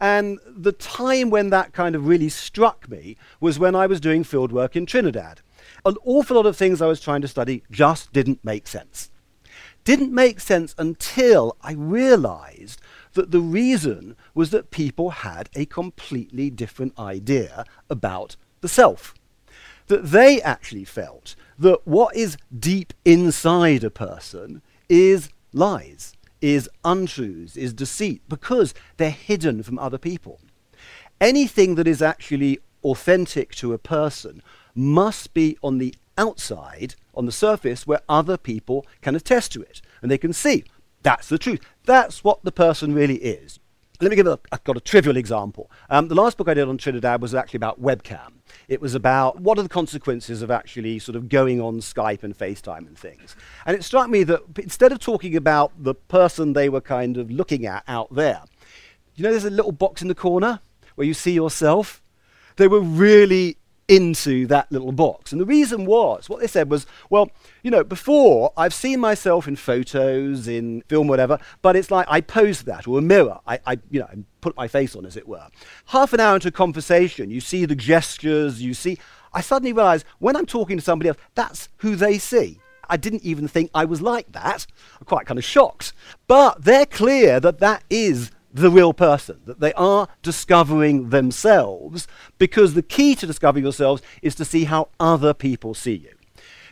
And 0.00 0.38
the 0.46 0.72
time 0.72 1.28
when 1.28 1.50
that 1.50 1.72
kind 1.72 1.94
of 1.94 2.06
really 2.06 2.30
struck 2.30 2.88
me 2.88 3.16
was 3.38 3.58
when 3.58 3.74
I 3.74 3.86
was 3.86 4.00
doing 4.00 4.24
fieldwork 4.24 4.74
in 4.74 4.86
Trinidad. 4.86 5.42
An 5.84 5.96
awful 6.04 6.36
lot 6.36 6.46
of 6.46 6.56
things 6.56 6.80
I 6.80 6.86
was 6.86 7.00
trying 7.00 7.20
to 7.20 7.28
study 7.28 7.62
just 7.70 8.12
didn't 8.12 8.42
make 8.42 8.66
sense. 8.66 9.10
Didn't 9.84 10.12
make 10.12 10.40
sense 10.40 10.74
until 10.78 11.56
I 11.62 11.72
realized 11.72 12.80
that 13.14 13.30
the 13.30 13.40
reason 13.40 14.16
was 14.34 14.50
that 14.50 14.70
people 14.70 15.10
had 15.10 15.48
a 15.54 15.66
completely 15.66 16.50
different 16.50 16.98
idea 16.98 17.64
about 17.88 18.36
the 18.60 18.68
self. 18.68 19.14
That 19.88 20.10
they 20.10 20.40
actually 20.40 20.84
felt 20.84 21.34
that 21.58 21.86
what 21.86 22.14
is 22.14 22.36
deep 22.56 22.92
inside 23.04 23.84
a 23.84 23.90
person 23.90 24.62
is 24.88 25.30
lies, 25.52 26.14
is 26.40 26.68
untruths, 26.84 27.56
is 27.56 27.72
deceit, 27.72 28.22
because 28.28 28.74
they're 28.96 29.10
hidden 29.10 29.62
from 29.62 29.78
other 29.78 29.98
people. 29.98 30.40
Anything 31.20 31.74
that 31.74 31.86
is 31.86 32.00
actually 32.00 32.58
authentic 32.82 33.54
to 33.56 33.72
a 33.72 33.78
person 33.78 34.42
must 34.74 35.34
be 35.34 35.56
on 35.62 35.78
the 35.78 35.94
outside, 36.16 36.94
on 37.14 37.26
the 37.26 37.32
surface, 37.32 37.86
where 37.86 38.00
other 38.08 38.36
people 38.36 38.86
can 39.02 39.14
attest 39.14 39.52
to 39.52 39.62
it 39.62 39.82
and 40.02 40.10
they 40.10 40.18
can 40.18 40.32
see 40.32 40.64
that's 41.02 41.28
the 41.28 41.38
truth. 41.38 41.60
That's 41.84 42.24
what 42.24 42.42
the 42.42 42.52
person 42.52 42.94
really 42.94 43.16
is. 43.16 43.58
Let 44.00 44.08
me 44.08 44.16
give 44.16 44.26
a, 44.26 44.38
I've 44.50 44.64
got 44.64 44.78
a 44.78 44.80
trivial 44.80 45.18
example. 45.18 45.70
Um, 45.90 46.08
the 46.08 46.14
last 46.14 46.38
book 46.38 46.48
I 46.48 46.54
did 46.54 46.66
on 46.66 46.78
Trinidad 46.78 47.20
was 47.20 47.34
actually 47.34 47.58
about 47.58 47.82
webcam. 47.82 48.32
It 48.66 48.80
was 48.80 48.94
about 48.94 49.40
what 49.40 49.58
are 49.58 49.62
the 49.62 49.68
consequences 49.68 50.40
of 50.40 50.50
actually 50.50 50.98
sort 50.98 51.16
of 51.16 51.28
going 51.28 51.60
on 51.60 51.80
Skype 51.80 52.22
and 52.22 52.36
FaceTime 52.36 52.86
and 52.86 52.98
things. 52.98 53.36
And 53.66 53.76
it 53.76 53.84
struck 53.84 54.08
me 54.08 54.22
that 54.24 54.40
instead 54.58 54.92
of 54.92 55.00
talking 55.00 55.36
about 55.36 55.72
the 55.76 55.94
person 55.94 56.54
they 56.54 56.70
were 56.70 56.80
kind 56.80 57.18
of 57.18 57.30
looking 57.30 57.66
at 57.66 57.84
out 57.86 58.14
there, 58.14 58.42
you 59.16 59.22
know, 59.22 59.30
there's 59.30 59.44
a 59.44 59.50
little 59.50 59.72
box 59.72 60.00
in 60.00 60.08
the 60.08 60.14
corner 60.14 60.60
where 60.94 61.06
you 61.06 61.12
see 61.12 61.32
yourself. 61.32 62.02
They 62.56 62.68
were 62.68 62.80
really 62.80 63.58
into 63.90 64.46
that 64.46 64.70
little 64.70 64.92
box. 64.92 65.32
And 65.32 65.40
the 65.40 65.44
reason 65.44 65.84
was, 65.84 66.28
what 66.28 66.38
they 66.38 66.46
said 66.46 66.70
was, 66.70 66.86
well, 67.10 67.28
you 67.64 67.72
know, 67.72 67.82
before 67.82 68.52
I've 68.56 68.72
seen 68.72 69.00
myself 69.00 69.48
in 69.48 69.56
photos, 69.56 70.46
in 70.46 70.82
film, 70.82 71.08
whatever, 71.08 71.40
but 71.60 71.74
it's 71.74 71.90
like 71.90 72.06
I 72.08 72.20
pose 72.20 72.62
that, 72.62 72.86
or 72.86 73.00
a 73.00 73.02
mirror, 73.02 73.40
I, 73.48 73.58
I 73.66 73.78
you 73.90 73.98
know, 73.98 74.08
put 74.40 74.56
my 74.56 74.68
face 74.68 74.94
on, 74.94 75.04
as 75.04 75.16
it 75.16 75.26
were. 75.26 75.44
Half 75.86 76.12
an 76.12 76.20
hour 76.20 76.36
into 76.36 76.48
a 76.48 76.52
conversation, 76.52 77.30
you 77.30 77.40
see 77.40 77.64
the 77.64 77.74
gestures, 77.74 78.62
you 78.62 78.74
see. 78.74 78.96
I 79.32 79.40
suddenly 79.40 79.72
realized 79.72 80.06
when 80.20 80.36
I'm 80.36 80.46
talking 80.46 80.76
to 80.78 80.84
somebody 80.84 81.08
else, 81.08 81.18
that's 81.34 81.68
who 81.78 81.96
they 81.96 82.18
see. 82.18 82.60
I 82.88 82.96
didn't 82.96 83.24
even 83.24 83.48
think 83.48 83.72
I 83.74 83.84
was 83.86 84.00
like 84.00 84.30
that. 84.32 84.66
I'm 85.00 85.04
quite 85.04 85.26
kind 85.26 85.38
of 85.38 85.44
shocked. 85.44 85.92
But 86.28 86.64
they're 86.64 86.86
clear 86.86 87.40
that 87.40 87.58
that 87.58 87.82
is 87.90 88.30
the 88.52 88.70
real 88.70 88.92
person, 88.92 89.40
that 89.46 89.60
they 89.60 89.72
are 89.74 90.08
discovering 90.22 91.10
themselves, 91.10 92.06
because 92.38 92.74
the 92.74 92.82
key 92.82 93.14
to 93.14 93.26
discovering 93.26 93.64
yourselves 93.64 94.02
is 94.22 94.34
to 94.36 94.44
see 94.44 94.64
how 94.64 94.88
other 94.98 95.32
people 95.32 95.74
see 95.74 95.94
you. 95.94 96.14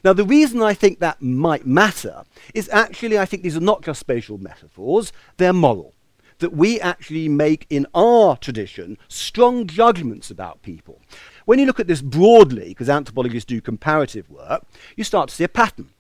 Now, 0.05 0.13
the 0.13 0.25
reason 0.25 0.63
I 0.63 0.75
think 0.75 1.01
that 1.01 1.21
might 1.21 1.67
matter 1.67 2.25
is 2.55 2.69
actually 2.73 3.19
I 3.19 3.25
think 3.25 3.43
these 3.43 3.57
are 3.57 3.61
not 3.61 3.83
just 3.83 4.01
spatial 4.01 4.39
metaphors, 4.39 5.13
they're 5.37 5.53
moral. 5.53 5.95
That 6.39 6.53
we 6.53 6.81
actually 6.81 7.29
make 7.29 7.67
in 7.69 7.85
our 7.95 8.37
tradition 8.37 8.97
strong 9.09 9.67
judgments 9.67 10.31
about 10.31 10.63
people. 10.63 11.01
When 11.47 11.59
you 11.59 11.67
look 11.67 11.81
at 11.81 11.89
this 11.89 12.01
broadly, 12.01 12.69
because 12.69 12.89
anthropologists 12.89 13.49
do 13.49 13.61
comparative 13.61 14.31
work, 14.31 14.65
you 14.95 15.03
start 15.03 15.31
to 15.31 15.35
see 15.35 15.43
a 15.43 15.49
pattern. 15.49 15.91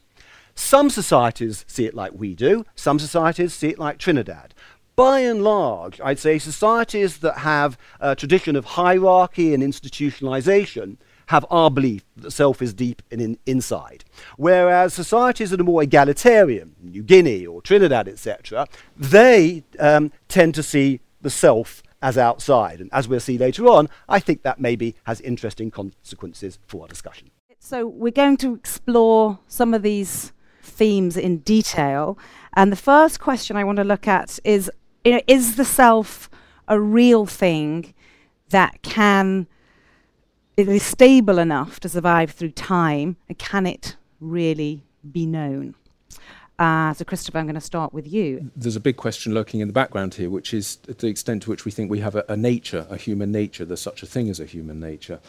Some 0.55 0.91
societies 0.91 1.65
see 1.67 1.87
it 1.87 1.95
like 1.95 2.13
we 2.15 2.35
do, 2.35 2.65
some 2.77 3.01
societies 3.01 3.53
see 3.53 3.69
it 3.69 3.81
like 3.81 3.99
Trinidad 3.99 4.55
by 4.99 5.21
and 5.21 5.45
large, 5.45 6.01
I'd 6.01 6.19
say 6.19 6.41
societies 6.41 7.19
that 7.19 7.39
have 7.39 7.79
a 8.01 8.17
tradition 8.17 8.57
of 8.57 8.65
hierarchy 8.65 9.55
and 9.55 9.63
institutionalization 9.63 10.97
have 11.27 11.47
our 11.51 11.71
belief 11.71 12.05
that 12.17 12.33
self 12.33 12.61
is 12.61 12.75
deep 12.75 13.01
and 13.13 13.21
in, 13.21 13.39
inside. 13.47 14.05
Whereas 14.37 14.93
societies 14.93 15.51
that 15.51 15.61
are 15.61 15.65
more 15.65 15.85
egalitarian, 15.85 16.75
New 16.83 17.05
Guinea 17.05 17.47
or 17.47 17.63
Trinidad, 17.63 18.09
etc., 18.09 18.67
they 18.97 19.63
um, 19.79 20.11
tend 20.27 20.57
to 20.57 20.65
see 20.65 20.99
the 21.21 21.31
self 21.31 21.81
as 22.03 22.19
outside. 22.19 22.81
And 22.81 22.91
as 22.93 23.07
we'll 23.07 23.21
see 23.21 23.39
later 23.39 23.69
on, 23.69 23.89
I 24.09 24.19
think 24.19 24.43
that 24.43 24.59
maybe 24.59 24.97
has 25.05 25.21
interesting 25.21 25.71
consequences 25.71 26.59
for 26.67 26.83
our 26.83 26.89
discussion. 26.89 27.31
So 27.61 27.87
we're 27.87 28.11
going 28.11 28.37
to 28.39 28.53
explore 28.53 29.39
some 29.47 29.75
of 29.75 29.83
these 29.83 30.33
themes 30.61 31.17
in 31.17 31.39
detail. 31.39 32.19
And 32.55 32.73
the 32.73 32.77
first 32.77 33.21
question 33.21 33.57
I 33.57 33.63
want 33.63 33.77
to 33.77 33.85
look 33.85 34.09
at 34.09 34.41
is 34.43 34.69
you 35.05 35.13
know, 35.13 35.21
is 35.27 35.57
the 35.57 35.65
self 35.65 36.29
a 36.67 36.79
real 36.79 37.27
thing 37.27 37.95
that 38.51 38.83
can 38.83 39.47
it 40.57 40.69
is 40.69 40.83
stable 40.83 41.39
enough 41.39 41.79
to 41.81 41.89
survive 41.89 42.31
through 42.33 42.51
time 42.51 43.17
and 43.29 43.39
can 43.39 43.67
it 43.67 43.97
really 44.21 44.83
be 45.11 45.25
known 45.25 45.75
uh, 46.59 46.93
so, 46.93 47.05
Christopher, 47.05 47.39
I'm 47.39 47.47
going 47.47 47.55
to 47.55 47.61
start 47.61 47.93
with 47.93 48.13
you. 48.13 48.51
There's 48.57 48.75
a 48.75 48.81
big 48.81 48.97
question 48.97 49.33
lurking 49.33 49.61
in 49.61 49.69
the 49.69 49.73
background 49.73 50.15
here, 50.15 50.29
which 50.29 50.53
is 50.53 50.77
the 50.77 51.07
extent 51.07 51.45
to 51.45 51.51
which 51.51 51.65
we 51.65 51.71
think 51.71 51.89
we 51.89 52.01
have 52.01 52.17
a, 52.17 52.25
a 52.29 52.37
nature, 52.37 52.85
a 52.91 52.97
human 52.97 53.31
nature. 53.31 53.65
There's 53.65 53.81
such 53.81 54.03
a 54.03 54.07
thing 54.07 54.29
as 54.29 54.41
a 54.41 54.45
human 54.45 54.81
nature 54.81 55.21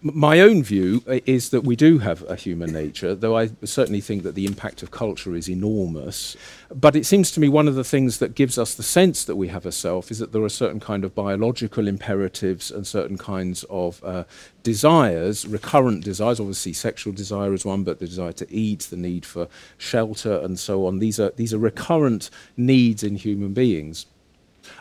my 0.00 0.40
own 0.40 0.62
view 0.62 1.02
uh, 1.08 1.18
is 1.26 1.50
that 1.50 1.62
we 1.62 1.74
do 1.74 1.98
have 1.98 2.22
a 2.30 2.36
human 2.36 2.72
nature, 2.72 3.14
though 3.14 3.36
I 3.36 3.50
certainly 3.64 4.00
think 4.00 4.22
that 4.22 4.34
the 4.34 4.46
impact 4.46 4.82
of 4.82 4.90
culture 4.90 5.34
is 5.34 5.48
enormous. 5.48 6.36
But 6.72 6.94
it 6.94 7.04
seems 7.04 7.32
to 7.32 7.40
me 7.40 7.48
one 7.48 7.66
of 7.66 7.74
the 7.74 7.84
things 7.84 8.18
that 8.18 8.34
gives 8.34 8.58
us 8.58 8.74
the 8.74 8.82
sense 8.82 9.24
that 9.24 9.36
we 9.36 9.48
have 9.48 9.66
a 9.66 9.72
self 9.72 10.10
is 10.10 10.20
that 10.20 10.32
there 10.32 10.42
are 10.42 10.48
certain 10.48 10.78
kind 10.78 11.04
of 11.04 11.14
biological 11.14 11.88
imperatives 11.88 12.70
and 12.70 12.86
certain 12.86 13.18
kinds 13.18 13.64
of 13.64 14.02
uh, 14.04 14.24
desires, 14.62 15.46
recurrent 15.46 16.04
desires. 16.04 16.38
Obviously, 16.38 16.72
sexual 16.72 17.12
desire 17.12 17.52
is 17.52 17.64
one, 17.64 17.82
but 17.82 17.98
the 17.98 18.06
desire 18.06 18.32
to 18.32 18.52
eat, 18.54 18.80
the 18.90 18.96
need 18.96 19.26
for 19.26 19.48
shelter, 19.78 20.38
and 20.38 20.58
so 20.58 20.86
on. 20.86 21.00
These 21.00 21.18
are 21.18 21.30
these 21.30 21.52
are 21.52 21.58
recurrent 21.58 22.30
needs 22.56 23.02
in 23.02 23.16
human 23.16 23.52
beings. 23.52 24.06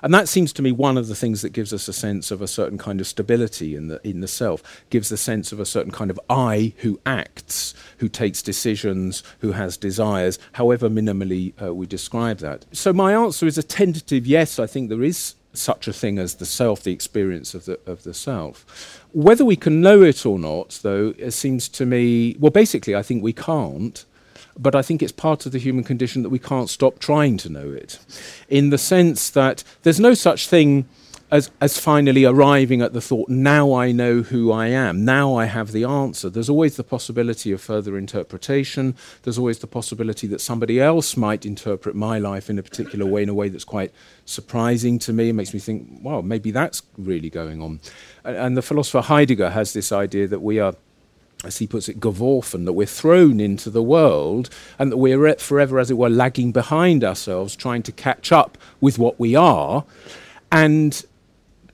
And 0.01 0.13
that 0.13 0.27
seems 0.27 0.53
to 0.53 0.62
me 0.62 0.72
one 0.72 0.98
of 0.98 1.08
the 1.08 1.15
things 1.15 1.41
that 1.41 1.53
gives 1.53 1.74
us 1.74 1.88
a 1.88 1.94
sense 1.94 2.32
of 2.32 2.41
a 2.41 2.48
certain 2.48 2.77
kind 2.77 3.00
of 3.01 3.08
stability 3.08 3.75
in 3.75 3.88
the, 3.88 4.00
in 4.08 4.22
the 4.22 4.27
self, 4.27 4.63
gives 4.89 5.10
the 5.10 5.17
sense 5.17 5.51
of 5.51 5.60
a 5.60 5.65
certain 5.65 5.91
kind 5.91 6.12
of 6.12 6.20
I 6.29 6.74
who 6.77 7.00
acts, 7.06 7.74
who 7.98 8.10
takes 8.10 8.41
decisions, 8.41 9.24
who 9.39 9.53
has 9.53 9.77
desires, 9.77 10.39
however 10.53 10.89
minimally 10.89 11.53
uh, 11.62 11.74
we 11.74 11.86
describe 11.86 12.39
that. 12.39 12.65
So 12.72 12.94
my 12.94 13.13
answer 13.13 13.46
is 13.46 13.58
a 13.58 13.63
tentative 13.63 14.27
yes, 14.27 14.60
I 14.60 14.67
think 14.67 14.89
there 14.89 15.03
is 15.03 15.36
such 15.53 15.88
a 15.88 15.94
thing 15.94 16.20
as 16.20 16.36
the 16.36 16.46
self, 16.46 16.84
the 16.84 16.91
experience 16.91 17.53
of 17.53 17.65
the, 17.65 17.79
of 17.86 18.03
the 18.03 18.13
self. 18.13 19.03
Whether 19.12 19.44
we 19.44 19.56
can 19.56 19.82
know 19.82 20.03
it 20.03 20.25
or 20.25 20.38
not, 20.38 20.79
though, 20.84 21.13
it 21.17 21.32
seems 21.32 21.67
to 21.70 21.86
me, 21.86 22.36
well, 22.39 22.51
basically, 22.51 22.96
I 22.96 23.01
think 23.01 23.24
we 23.24 23.34
can't 23.34 24.06
but 24.58 24.76
I 24.76 24.82
think 24.82 25.02
it's 25.02 25.12
part 25.12 25.46
of 25.46 25.52
the 25.52 25.60
human 25.60 25.84
condition 25.84 26.24
that 26.24 26.30
we 26.30 26.40
can't 26.40 26.70
stop 26.70 27.00
trying 27.00 27.38
to 27.38 27.50
know 27.50 27.72
it, 27.72 28.00
in 28.50 28.70
the 28.70 28.78
sense 28.78 29.30
that 29.30 29.64
there's 29.84 30.00
no 30.00 30.14
such 30.14 30.48
thing 30.48 30.88
as, 31.30 31.52
as 31.60 31.78
finally 31.78 32.24
arriving 32.24 32.82
at 32.82 32.94
the 32.94 33.02
thought, 33.02 33.28
now 33.28 33.74
I 33.74 33.92
know 33.92 34.22
who 34.22 34.52
I 34.52 34.68
am, 34.68 35.04
now 35.04 35.36
I 35.36 35.46
have 35.46 35.74
the 35.74 35.84
answer. 35.84 36.30
There's 36.30 36.50
always 36.50 36.78
the 36.78 36.86
possibility 36.86 37.52
of 37.52 37.60
further 37.60 37.98
interpretation. 37.98 38.96
There's 39.24 39.38
always 39.38 39.60
the 39.60 39.68
possibility 39.68 40.28
that 40.28 40.40
somebody 40.40 40.80
else 40.80 41.18
might 41.18 41.46
interpret 41.46 41.96
my 41.96 42.18
life 42.18 42.50
in 42.50 42.58
a 42.58 42.64
particular 42.64 43.06
way, 43.06 43.24
in 43.24 43.30
a 43.30 43.34
way 43.34 43.50
that's 43.50 43.66
quite 43.66 43.92
surprising 44.24 45.00
to 45.00 45.12
me. 45.12 45.30
It 45.30 45.34
makes 45.34 45.54
me 45.54 45.60
think, 45.60 46.00
wow, 46.02 46.22
maybe 46.22 46.52
that's 46.52 46.82
really 46.98 47.30
going 47.30 47.62
on. 47.62 47.82
And, 48.24 48.38
and 48.38 48.58
the 48.58 48.62
philosopher 48.62 49.02
Heidegger 49.02 49.50
has 49.50 49.74
this 49.74 49.92
idea 49.92 50.28
that 50.28 50.40
we 50.40 50.60
are 50.60 50.76
as 51.44 51.58
he 51.58 51.67
puts 51.67 51.88
it, 51.88 52.00
geworfen, 52.00 52.65
that 52.65 52.74
we're 52.74 52.88
thrown 52.88 53.39
into 53.39 53.70
the 53.70 53.84
world 53.84 54.50
and 54.79 54.91
that 54.91 54.98
we're 54.98 55.36
forever, 55.36 55.79
as 55.79 55.91
it 55.91 55.96
were, 55.98 56.10
lagging 56.10 56.51
behind 56.51 57.03
ourselves, 57.03 57.56
trying 57.56 57.84
to 57.84 57.91
catch 57.91 58.32
up 58.32 58.58
with 58.82 58.98
what 58.98 59.20
we 59.20 59.36
are. 59.36 59.86
And 60.51 61.06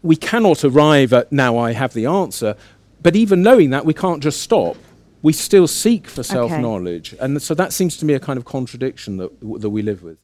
we 0.01 0.15
cannot 0.15 0.65
arrive 0.65 1.13
at 1.13 1.31
now 1.31 1.57
I 1.57 1.71
have 1.73 1.93
the 1.93 2.05
answer, 2.05 2.55
but 3.01 3.15
even 3.15 3.41
knowing 3.41 3.69
that, 3.69 3.85
we 3.85 3.93
can't 3.93 4.21
just 4.21 4.41
stop. 4.41 4.75
We 5.21 5.31
still 5.31 5.67
seek 5.67 6.07
for 6.07 6.23
self 6.23 6.51
knowledge. 6.51 7.13
Okay. 7.13 7.23
And 7.23 7.41
so 7.41 7.53
that 7.53 7.71
seems 7.71 7.95
to 7.97 8.05
me 8.05 8.13
a 8.13 8.19
kind 8.19 8.37
of 8.37 8.43
contradiction 8.43 9.17
that, 9.17 9.39
that 9.61 9.69
we 9.69 9.81
live 9.81 10.03
with. 10.03 10.17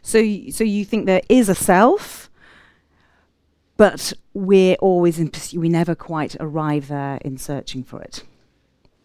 So, 0.00 0.18
y- 0.18 0.46
so 0.50 0.64
you 0.64 0.86
think 0.86 1.04
there 1.04 1.20
is 1.28 1.50
a 1.50 1.54
self, 1.54 2.30
but 3.76 4.14
we're 4.32 4.76
always 4.76 5.18
in 5.18 5.28
pursuit, 5.28 5.60
we 5.60 5.68
never 5.68 5.94
quite 5.94 6.34
arrive 6.40 6.88
there 6.88 7.18
in 7.18 7.36
searching 7.36 7.84
for 7.84 8.00
it 8.00 8.22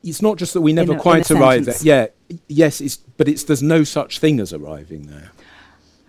it's 0.04 0.22
not 0.22 0.38
just 0.38 0.54
that 0.54 0.62
we 0.62 0.74
never 0.74 0.94
a, 0.94 1.00
quite 1.00 1.30
arrive 1.32 1.66
there. 1.66 1.76
Yeah, 1.82 2.08
yes, 2.48 2.82
it's, 2.82 2.98
but 2.98 3.28
it's 3.28 3.44
there's 3.44 3.64
no 3.64 3.84
such 3.84 4.20
thing 4.20 4.40
as 4.40 4.54
arriving 4.54 5.08
there. 5.08 5.32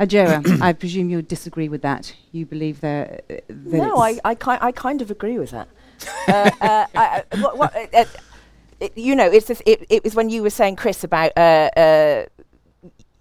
Adjoa, 0.00 0.61
I 0.62 0.72
presume 0.72 1.11
you 1.11 1.22
disagree 1.22 1.68
with 1.68 1.82
that. 1.82 2.14
You 2.32 2.46
believe 2.46 2.80
that. 2.80 3.25
Uh, 3.30 3.34
no, 3.49 3.99
I, 3.99 4.18
I, 4.25 4.34
ki- 4.34 4.58
I 4.61 4.72
kind 4.72 5.02
of 5.02 5.11
agree 5.11 5.38
with 5.38 5.50
that. 5.50 5.68
uh, 6.28 6.50
uh, 6.61 6.87
I, 6.94 7.22
what, 7.38 7.58
what, 7.58 7.76
uh, 7.76 7.87
uh, 7.92 8.04
it, 8.80 8.96
you 8.96 9.14
know, 9.14 9.30
it's 9.30 9.49
it, 9.50 9.87
it 9.88 10.02
was 10.02 10.14
when 10.14 10.28
you 10.28 10.42
were 10.42 10.50
saying, 10.50 10.76
Chris, 10.76 11.04
about 11.04 11.37
uh, 11.37 12.26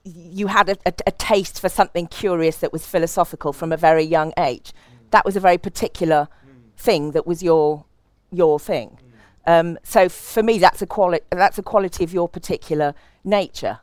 you 0.04 0.48
had 0.48 0.70
a, 0.70 0.78
a, 0.86 0.94
a, 1.08 1.12
taste 1.12 1.62
for 1.62 1.70
something 1.70 2.08
curious 2.08 2.58
that 2.58 2.74
was 2.74 2.86
philosophical 2.86 3.54
from 3.54 3.72
a 3.72 3.78
very 3.78 4.04
young 4.04 4.34
age. 4.38 4.72
Mm. 4.72 5.12
That 5.12 5.26
was 5.26 5.36
a 5.36 5.40
very 5.40 5.60
particular 5.60 6.28
mm. 6.44 6.80
thing 6.80 7.12
that 7.12 7.28
was 7.28 7.44
your 7.44 7.86
your 8.32 8.60
thing. 8.60 8.98
Um, 9.46 9.78
so 9.84 10.10
for 10.10 10.44
me, 10.44 10.60
that's 10.60 10.82
a 10.82 10.88
quality. 10.88 11.26
That's 11.30 11.58
a 11.58 11.64
quality 11.64 12.04
of 12.04 12.14
your 12.14 12.30
particular 12.30 12.94
nature. 13.24 13.80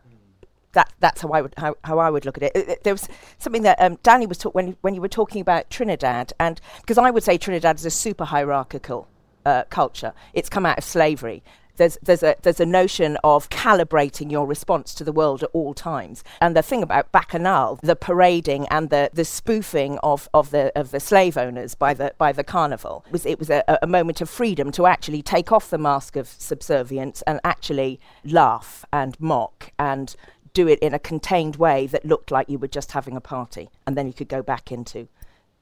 That 0.72 0.92
that's 1.00 1.22
how 1.22 1.30
I 1.30 1.42
would 1.42 1.54
how, 1.56 1.76
how 1.84 1.98
I 1.98 2.10
would 2.10 2.24
look 2.24 2.36
at 2.36 2.44
it. 2.44 2.52
it, 2.54 2.68
it 2.68 2.84
there 2.84 2.94
was 2.94 3.08
something 3.38 3.62
that 3.62 3.80
um, 3.80 3.98
Danny 4.02 4.26
was 4.26 4.38
talking 4.38 4.54
when 4.54 4.76
when 4.82 4.94
you 4.94 5.00
were 5.00 5.08
talking 5.08 5.40
about 5.40 5.70
Trinidad, 5.70 6.32
and 6.38 6.60
because 6.80 6.98
I 6.98 7.10
would 7.10 7.22
say 7.22 7.38
Trinidad 7.38 7.76
is 7.76 7.86
a 7.86 7.90
super 7.90 8.24
hierarchical 8.24 9.08
uh, 9.44 9.64
culture. 9.70 10.12
It's 10.32 10.48
come 10.48 10.66
out 10.66 10.78
of 10.78 10.84
slavery. 10.84 11.42
There's 11.78 11.98
there's 12.02 12.22
a 12.22 12.36
there's 12.42 12.60
a 12.60 12.66
notion 12.66 13.16
of 13.24 13.48
calibrating 13.48 14.30
your 14.30 14.46
response 14.46 14.94
to 14.94 15.04
the 15.04 15.12
world 15.12 15.42
at 15.42 15.50
all 15.52 15.72
times. 15.74 16.22
And 16.40 16.54
the 16.54 16.62
thing 16.62 16.82
about 16.82 17.10
Bacchanal, 17.10 17.78
the 17.82 17.96
parading 17.96 18.66
and 18.68 18.90
the, 18.90 19.10
the 19.12 19.24
spoofing 19.24 19.98
of, 20.02 20.28
of 20.34 20.50
the 20.50 20.70
of 20.78 20.90
the 20.90 21.00
slave 21.00 21.38
owners 21.38 21.74
by 21.74 21.94
the 21.94 22.12
by 22.18 22.32
the 22.32 22.44
carnival 22.44 23.04
was 23.10 23.24
it 23.24 23.38
was 23.38 23.48
a, 23.50 23.64
a 23.82 23.86
moment 23.86 24.20
of 24.20 24.28
freedom 24.28 24.70
to 24.72 24.86
actually 24.86 25.22
take 25.22 25.50
off 25.50 25.70
the 25.70 25.78
mask 25.78 26.16
of 26.16 26.28
subservience 26.28 27.22
and 27.22 27.40
actually 27.44 27.98
laugh 28.24 28.84
and 28.92 29.18
mock 29.20 29.72
and 29.78 30.14
do 30.54 30.66
it 30.66 30.78
in 30.80 30.92
a 30.94 30.98
contained 30.98 31.56
way 31.56 31.86
that 31.86 32.04
looked 32.04 32.30
like 32.30 32.48
you 32.48 32.58
were 32.58 32.68
just 32.68 32.92
having 32.92 33.16
a 33.16 33.20
party 33.20 33.68
and 33.86 33.96
then 33.96 34.06
you 34.06 34.12
could 34.12 34.28
go 34.28 34.42
back 34.42 34.72
into 34.72 35.08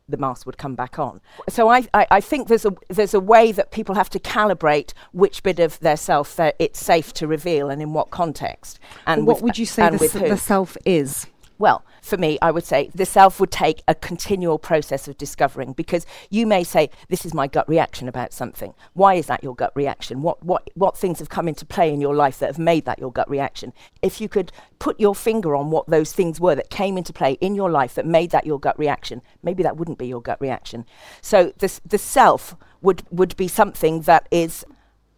the 0.08 0.16
mask 0.16 0.46
would 0.46 0.58
come 0.58 0.74
back 0.74 0.98
on. 0.98 1.20
So 1.48 1.68
I, 1.68 1.86
I, 1.92 2.06
I, 2.10 2.20
think 2.20 2.48
there's 2.48 2.64
a 2.64 2.74
there's 2.88 3.14
a 3.14 3.20
way 3.20 3.52
that 3.52 3.70
people 3.70 3.94
have 3.94 4.08
to 4.10 4.20
calibrate 4.20 4.92
which 5.12 5.42
bit 5.42 5.58
of 5.58 5.78
their 5.80 5.96
self 5.96 6.36
that 6.36 6.54
it's 6.58 6.78
safe 6.78 7.12
to 7.14 7.26
reveal 7.26 7.70
and 7.70 7.82
in 7.82 7.92
what 7.92 8.10
context. 8.10 8.78
And 9.06 9.26
what 9.26 9.42
would 9.42 9.58
you 9.58 9.66
say 9.66 9.88
the, 9.90 10.04
s- 10.04 10.12
the 10.12 10.36
self 10.36 10.76
is? 10.84 11.26
Well, 11.58 11.84
for 12.02 12.18
me, 12.18 12.38
I 12.42 12.50
would 12.50 12.64
say 12.64 12.90
the 12.94 13.06
self 13.06 13.40
would 13.40 13.50
take 13.50 13.82
a 13.88 13.94
continual 13.94 14.58
process 14.58 15.08
of 15.08 15.16
discovering 15.16 15.72
because 15.72 16.04
you 16.28 16.46
may 16.46 16.64
say, 16.64 16.90
This 17.08 17.24
is 17.24 17.32
my 17.32 17.46
gut 17.46 17.68
reaction 17.68 18.08
about 18.08 18.32
something. 18.32 18.74
Why 18.92 19.14
is 19.14 19.26
that 19.26 19.42
your 19.42 19.54
gut 19.54 19.72
reaction? 19.74 20.22
What, 20.22 20.42
what, 20.44 20.68
what 20.74 20.96
things 20.96 21.18
have 21.18 21.30
come 21.30 21.48
into 21.48 21.64
play 21.64 21.92
in 21.92 22.00
your 22.00 22.14
life 22.14 22.38
that 22.38 22.46
have 22.46 22.58
made 22.58 22.84
that 22.84 22.98
your 22.98 23.12
gut 23.12 23.28
reaction? 23.30 23.72
If 24.02 24.20
you 24.20 24.28
could 24.28 24.52
put 24.78 25.00
your 25.00 25.14
finger 25.14 25.56
on 25.56 25.70
what 25.70 25.86
those 25.86 26.12
things 26.12 26.38
were 26.40 26.54
that 26.54 26.70
came 26.70 26.98
into 26.98 27.12
play 27.12 27.38
in 27.40 27.54
your 27.54 27.70
life 27.70 27.94
that 27.94 28.06
made 28.06 28.30
that 28.30 28.46
your 28.46 28.60
gut 28.60 28.78
reaction, 28.78 29.22
maybe 29.42 29.62
that 29.62 29.76
wouldn't 29.76 29.98
be 29.98 30.06
your 30.06 30.20
gut 30.20 30.40
reaction. 30.40 30.84
So 31.22 31.52
this, 31.58 31.80
the 31.86 31.98
self 31.98 32.54
would, 32.82 33.02
would 33.10 33.36
be 33.36 33.48
something 33.48 34.02
that 34.02 34.28
is 34.30 34.64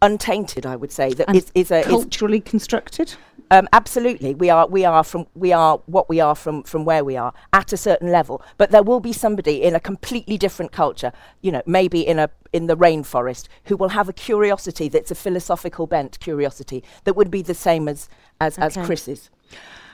untainted, 0.01 0.65
I 0.65 0.75
would 0.75 0.91
say. 0.91 1.13
That 1.13 1.27
And 1.27 1.37
is, 1.37 1.51
is 1.55 1.71
a, 1.71 1.79
is 1.79 1.87
culturally 1.87 2.39
constructed? 2.41 3.15
um, 3.51 3.67
absolutely, 3.73 4.35
we 4.35 4.49
are 4.49 4.67
we 4.67 4.85
are 4.85 5.03
from 5.03 5.25
we 5.33 5.51
are 5.51 5.77
what 5.87 6.07
we 6.07 6.19
are 6.19 6.35
from 6.35 6.63
from 6.63 6.85
where 6.85 7.03
we 7.03 7.17
are 7.17 7.33
at 7.51 7.73
a 7.73 7.77
certain 7.77 8.11
level. 8.11 8.43
But 8.57 8.69
there 8.71 8.83
will 8.83 8.99
be 8.99 9.13
somebody 9.13 9.63
in 9.63 9.73
a 9.75 9.79
completely 9.79 10.37
different 10.37 10.71
culture, 10.71 11.11
you 11.41 11.51
know, 11.51 11.63
maybe 11.65 12.01
in 12.05 12.19
a 12.19 12.29
in 12.53 12.67
the 12.67 12.77
rainforest, 12.77 13.47
who 13.65 13.75
will 13.75 13.89
have 13.89 14.07
a 14.07 14.13
curiosity 14.13 14.87
that's 14.89 15.11
a 15.11 15.15
philosophical 15.15 15.87
bent 15.87 16.19
curiosity 16.19 16.83
that 17.05 17.15
would 17.15 17.31
be 17.31 17.41
the 17.41 17.55
same 17.55 17.87
as 17.87 18.07
as, 18.39 18.57
as 18.59 18.77
Chris's. 18.77 19.29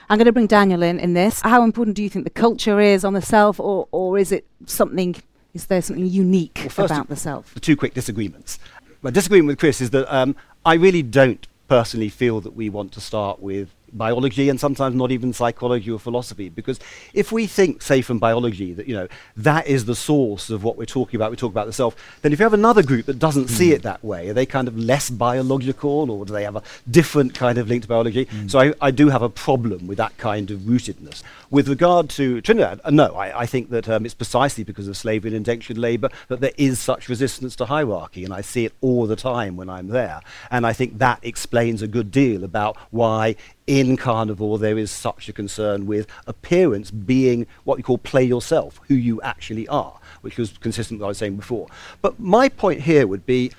I'm 0.08 0.18
going 0.18 0.26
to 0.26 0.32
bring 0.32 0.46
Daniel 0.46 0.82
in 0.82 1.00
in 1.00 1.14
this. 1.14 1.40
How 1.40 1.64
important 1.64 1.96
do 1.96 2.02
you 2.02 2.10
think 2.10 2.24
the 2.24 2.30
culture 2.30 2.78
is 2.78 3.04
on 3.04 3.14
the 3.14 3.22
self, 3.22 3.58
or, 3.58 3.88
or 3.90 4.18
is 4.18 4.30
it 4.32 4.46
something, 4.66 5.16
is 5.52 5.66
there 5.66 5.82
something 5.82 6.06
unique 6.06 6.58
Well, 6.60 6.68
first 6.68 6.92
about 6.92 7.08
the 7.08 7.16
self? 7.16 7.54
the 7.54 7.60
two 7.60 7.76
quick 7.76 7.94
disagreements. 7.94 8.58
My 9.06 9.10
disagreement 9.12 9.46
with 9.46 9.60
Chris 9.60 9.80
is 9.80 9.90
that 9.90 10.12
um, 10.12 10.34
I 10.64 10.74
really 10.74 11.00
don't 11.00 11.46
personally 11.68 12.08
feel 12.08 12.40
that 12.40 12.56
we 12.56 12.68
want 12.68 12.90
to 12.90 13.00
start 13.00 13.40
with 13.40 13.68
biology 13.92 14.48
and 14.48 14.58
sometimes 14.58 14.96
not 14.96 15.12
even 15.12 15.32
psychology 15.32 15.92
or 15.92 16.00
philosophy 16.00 16.48
because 16.48 16.80
if 17.14 17.30
we 17.30 17.46
think 17.46 17.82
say 17.82 18.02
from 18.02 18.18
biology 18.18 18.72
that 18.72 18.88
you 18.88 18.94
know 18.94 19.06
that 19.36 19.64
is 19.68 19.84
the 19.84 19.94
source 19.94 20.50
of 20.50 20.64
what 20.64 20.76
we're 20.76 20.84
talking 20.84 21.16
about 21.16 21.30
we 21.30 21.36
talk 21.36 21.52
about 21.52 21.66
the 21.66 21.72
self 21.72 21.94
then 22.22 22.32
if 22.32 22.40
you 22.40 22.44
have 22.44 22.52
another 22.52 22.82
group 22.82 23.06
that 23.06 23.18
doesn't 23.18 23.46
see 23.46 23.70
it 23.70 23.82
that 23.82 24.02
way 24.04 24.28
are 24.28 24.34
they 24.34 24.44
kind 24.44 24.66
of 24.66 24.76
less 24.76 25.08
biological 25.08 26.10
or 26.10 26.26
do 26.26 26.32
they 26.32 26.42
have 26.42 26.56
a 26.56 26.62
different 26.90 27.32
kind 27.32 27.58
of 27.58 27.68
link 27.68 27.82
to 27.82 27.88
biology? 27.88 28.28
So 28.48 28.58
I, 28.58 28.74
I 28.80 28.90
do 28.90 29.08
have 29.08 29.22
a 29.22 29.28
problem 29.28 29.86
with 29.86 29.98
that 29.98 30.16
kind 30.18 30.50
of 30.50 30.60
rootedness 30.60 31.22
with 31.50 31.68
regard 31.68 32.08
to 32.10 32.40
Trinidad 32.40 32.80
uh, 32.84 32.90
no 32.90 33.14
I, 33.14 33.42
I 33.42 33.46
think 33.46 33.70
that 33.70 33.88
um, 33.88 34.04
it's 34.04 34.14
precisely 34.14 34.64
because 34.64 34.88
of 34.88 34.96
slavery 34.96 35.30
and 35.30 35.36
indentured 35.36 35.78
labor 35.78 36.08
that 36.28 36.40
there 36.40 36.52
is 36.56 36.78
such 36.78 37.08
resistance 37.08 37.56
to 37.56 37.66
hierarchy 37.66 38.24
and 38.24 38.32
I 38.32 38.40
see 38.40 38.64
it 38.64 38.72
all 38.80 39.06
the 39.06 39.16
time 39.16 39.56
when 39.56 39.68
I'm 39.68 39.88
there 39.88 40.20
and 40.50 40.66
I 40.66 40.72
think 40.72 40.98
that 40.98 41.20
explains 41.22 41.82
a 41.82 41.88
good 41.88 42.10
deal 42.10 42.44
about 42.44 42.76
why 42.90 43.36
in 43.66 43.96
carnival 43.96 44.58
there 44.58 44.78
is 44.78 44.90
such 44.90 45.28
a 45.28 45.32
concern 45.32 45.86
with 45.86 46.06
appearance 46.26 46.90
being 46.90 47.46
what 47.64 47.76
we 47.76 47.82
call 47.82 47.98
play 47.98 48.22
yourself, 48.22 48.80
who 48.88 48.94
you 48.94 49.20
actually 49.22 49.66
are, 49.68 49.98
which 50.20 50.36
was 50.36 50.56
consistent 50.58 50.98
with 50.98 51.02
what 51.02 51.08
I 51.08 51.08
was 51.08 51.18
saying 51.18 51.36
before. 51.36 51.66
But 52.00 52.18
my 52.20 52.48
point 52.48 52.82
here 52.82 53.06
would 53.06 53.26
be 53.26 53.52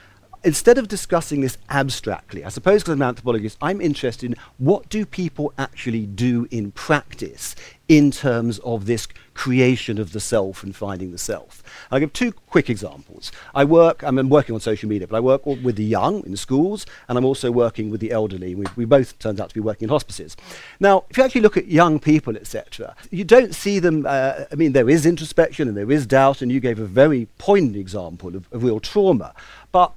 instead 0.43 0.77
of 0.77 0.87
discussing 0.87 1.41
this 1.41 1.57
abstractly, 1.69 2.43
I 2.43 2.49
suppose 2.49 2.81
because 2.81 2.93
I'm 2.93 3.01
an 3.01 3.07
anthropologist, 3.07 3.57
I'm 3.61 3.81
interested 3.81 4.31
in 4.31 4.37
what 4.57 4.89
do 4.89 5.05
people 5.05 5.53
actually 5.57 6.05
do 6.05 6.47
in 6.51 6.71
practice 6.71 7.55
in 7.87 8.11
terms 8.11 8.59
of 8.59 8.85
this 8.85 9.07
creation 9.33 9.97
of 9.97 10.11
the 10.11 10.19
self 10.19 10.63
and 10.63 10.75
finding 10.75 11.11
the 11.11 11.17
self. 11.17 11.63
I'll 11.89 11.99
give 11.99 12.11
two 12.11 12.31
quick 12.31 12.69
examples. 12.69 13.31
I 13.55 13.63
work, 13.63 14.03
I'm 14.03 14.29
working 14.29 14.55
on 14.55 14.59
social 14.59 14.89
media, 14.89 15.07
but 15.07 15.15
I 15.15 15.19
work 15.19 15.45
with 15.45 15.75
the 15.75 15.83
young 15.83 16.25
in 16.25 16.35
schools, 16.35 16.85
and 17.07 17.17
I'm 17.17 17.23
also 17.23 17.51
working 17.51 17.89
with 17.89 18.01
the 18.01 18.11
elderly. 18.11 18.55
We, 18.55 18.65
we 18.75 18.85
both 18.85 19.17
turned 19.19 19.39
out 19.39 19.49
to 19.49 19.55
be 19.55 19.61
working 19.61 19.85
in 19.85 19.89
hospices. 19.89 20.35
Now, 20.79 21.05
if 21.09 21.17
you 21.17 21.23
actually 21.23 21.41
look 21.41 21.55
at 21.55 21.67
young 21.67 21.99
people, 21.99 22.35
etc., 22.35 22.95
you 23.09 23.23
don't 23.23 23.55
see 23.55 23.79
them, 23.79 24.05
uh, 24.05 24.45
I 24.51 24.55
mean, 24.55 24.73
there 24.73 24.89
is 24.89 25.05
introspection 25.05 25.67
and 25.67 25.77
there 25.77 25.91
is 25.91 26.05
doubt, 26.05 26.41
and 26.41 26.51
you 26.51 26.59
gave 26.59 26.79
a 26.79 26.85
very 26.85 27.27
poignant 27.37 27.77
example 27.77 28.35
of, 28.35 28.51
of 28.51 28.63
real 28.63 28.79
trauma. 28.79 29.33
But 29.71 29.93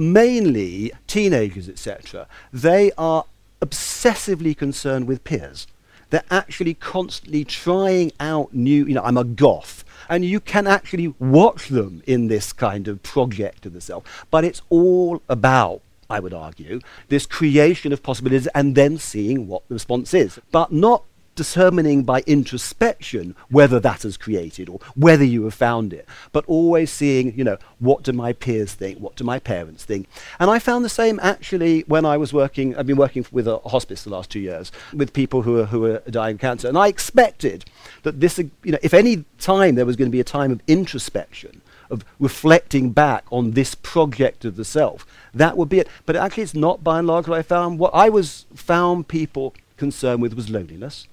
mainly 0.00 0.92
teenagers, 1.06 1.68
etc., 1.68 2.26
they 2.52 2.90
are 2.96 3.24
obsessively 3.60 4.56
concerned 4.56 5.06
with 5.06 5.22
peers. 5.22 5.66
They're 6.08 6.24
actually 6.30 6.74
constantly 6.74 7.44
trying 7.44 8.12
out 8.18 8.52
new, 8.52 8.86
you 8.86 8.94
know, 8.94 9.02
I'm 9.02 9.18
a 9.18 9.24
goth. 9.24 9.84
And 10.08 10.24
you 10.24 10.40
can 10.40 10.66
actually 10.66 11.14
watch 11.20 11.68
them 11.68 12.02
in 12.06 12.26
this 12.26 12.52
kind 12.52 12.88
of 12.88 13.02
project 13.02 13.64
of 13.66 13.74
the 13.74 13.80
self. 13.80 14.26
But 14.30 14.44
it's 14.44 14.62
all 14.70 15.22
about, 15.28 15.82
I 16.08 16.18
would 16.18 16.34
argue, 16.34 16.80
this 17.08 17.26
creation 17.26 17.92
of 17.92 18.02
possibilities 18.02 18.48
and 18.48 18.74
then 18.74 18.98
seeing 18.98 19.46
what 19.46 19.68
the 19.68 19.74
response 19.74 20.12
is. 20.12 20.40
But 20.50 20.72
not 20.72 21.04
determining 21.40 22.02
by 22.02 22.20
introspection 22.26 23.34
whether 23.48 23.80
that 23.80 24.04
is 24.04 24.18
created 24.18 24.68
or 24.68 24.78
whether 24.94 25.24
you 25.24 25.44
have 25.44 25.54
found 25.54 25.90
it, 25.94 26.06
but 26.32 26.44
always 26.46 26.90
seeing, 26.90 27.34
you 27.34 27.42
know, 27.42 27.56
what 27.78 28.02
do 28.02 28.12
my 28.12 28.34
peers 28.34 28.74
think, 28.74 28.98
what 28.98 29.16
do 29.16 29.24
my 29.24 29.38
parents 29.38 29.82
think. 29.82 30.06
And 30.38 30.50
I 30.50 30.58
found 30.58 30.84
the 30.84 30.90
same 30.90 31.18
actually 31.22 31.80
when 31.86 32.04
I 32.04 32.18
was 32.18 32.34
working, 32.34 32.76
I've 32.76 32.86
been 32.86 32.98
working 32.98 33.24
with 33.32 33.48
a 33.48 33.56
hospice 33.60 34.04
the 34.04 34.10
last 34.10 34.28
two 34.28 34.40
years 34.40 34.70
with 34.92 35.14
people 35.14 35.40
who 35.40 35.60
are, 35.60 35.64
who 35.64 35.86
are 35.86 36.00
dying 36.10 36.34
of 36.34 36.42
cancer. 36.42 36.68
And 36.68 36.76
I 36.76 36.88
expected 36.88 37.64
that 38.02 38.20
this, 38.20 38.36
you 38.36 38.72
know, 38.72 38.78
if 38.82 38.92
any 38.92 39.24
time 39.38 39.76
there 39.76 39.86
was 39.86 39.96
going 39.96 40.10
to 40.10 40.12
be 40.12 40.20
a 40.20 40.24
time 40.24 40.52
of 40.52 40.60
introspection, 40.66 41.62
of 41.90 42.04
reflecting 42.18 42.90
back 42.90 43.24
on 43.30 43.52
this 43.52 43.74
project 43.74 44.44
of 44.44 44.56
the 44.56 44.64
self, 44.66 45.06
that 45.32 45.56
would 45.56 45.70
be 45.70 45.78
it. 45.78 45.88
But 46.04 46.16
actually, 46.16 46.42
it's 46.42 46.54
not 46.54 46.84
by 46.84 46.98
and 46.98 47.08
large 47.08 47.26
what 47.26 47.38
I 47.38 47.42
found. 47.42 47.78
What 47.78 47.94
I 47.94 48.10
was 48.10 48.44
found 48.54 49.08
people 49.08 49.54
concerned 49.78 50.20
with 50.20 50.34
was 50.34 50.50
loneliness. 50.50 51.08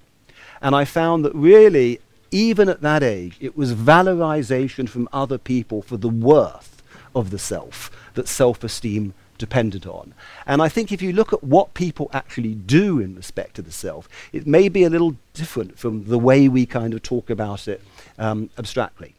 And 0.62 0.76
I 0.76 0.86
found 0.86 1.24
that 1.26 1.36
really, 1.36 2.00
even 2.32 2.70
at 2.70 2.82
that 2.82 3.04
age, 3.04 3.38
it 3.40 3.58
was 3.58 3.74
valorization 3.74 4.90
from 4.90 5.08
other 5.12 5.38
people 5.38 5.82
for 5.82 5.98
the 5.98 6.10
worth 6.10 6.82
of 7.16 7.30
the 7.30 7.40
self 7.40 7.92
that 8.14 8.28
self 8.28 8.64
esteem 8.64 9.14
depended 9.38 9.86
on. 9.86 10.14
And 10.46 10.62
I 10.62 10.70
think 10.70 10.92
if 10.92 11.02
you 11.02 11.14
look 11.14 11.32
at 11.32 11.44
what 11.44 11.74
people 11.74 12.10
actually 12.14 12.56
do 12.56 13.00
in 13.00 13.16
respect 13.16 13.56
to 13.56 13.62
the 13.62 13.72
self, 13.72 14.10
it 14.34 14.48
may 14.48 14.70
be 14.70 14.84
a 14.84 14.90
little 14.90 15.16
different 15.34 15.78
from 15.78 16.06
the 16.06 16.20
way 16.20 16.48
we 16.48 16.66
kind 16.66 16.94
of 16.94 17.04
talk 17.04 17.30
about 17.30 17.68
it 17.68 17.82
um, 18.18 18.50
abstractly. 18.58 19.16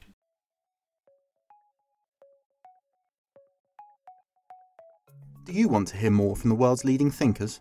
Do 5.45 5.55
you 5.55 5.69
want 5.69 5.89
to 5.89 5.97
hear 5.97 6.11
more 6.11 6.37
from 6.37 6.51
the 6.51 6.57
world's 6.57 6.85
leading 6.85 7.11
thinkers? 7.11 7.61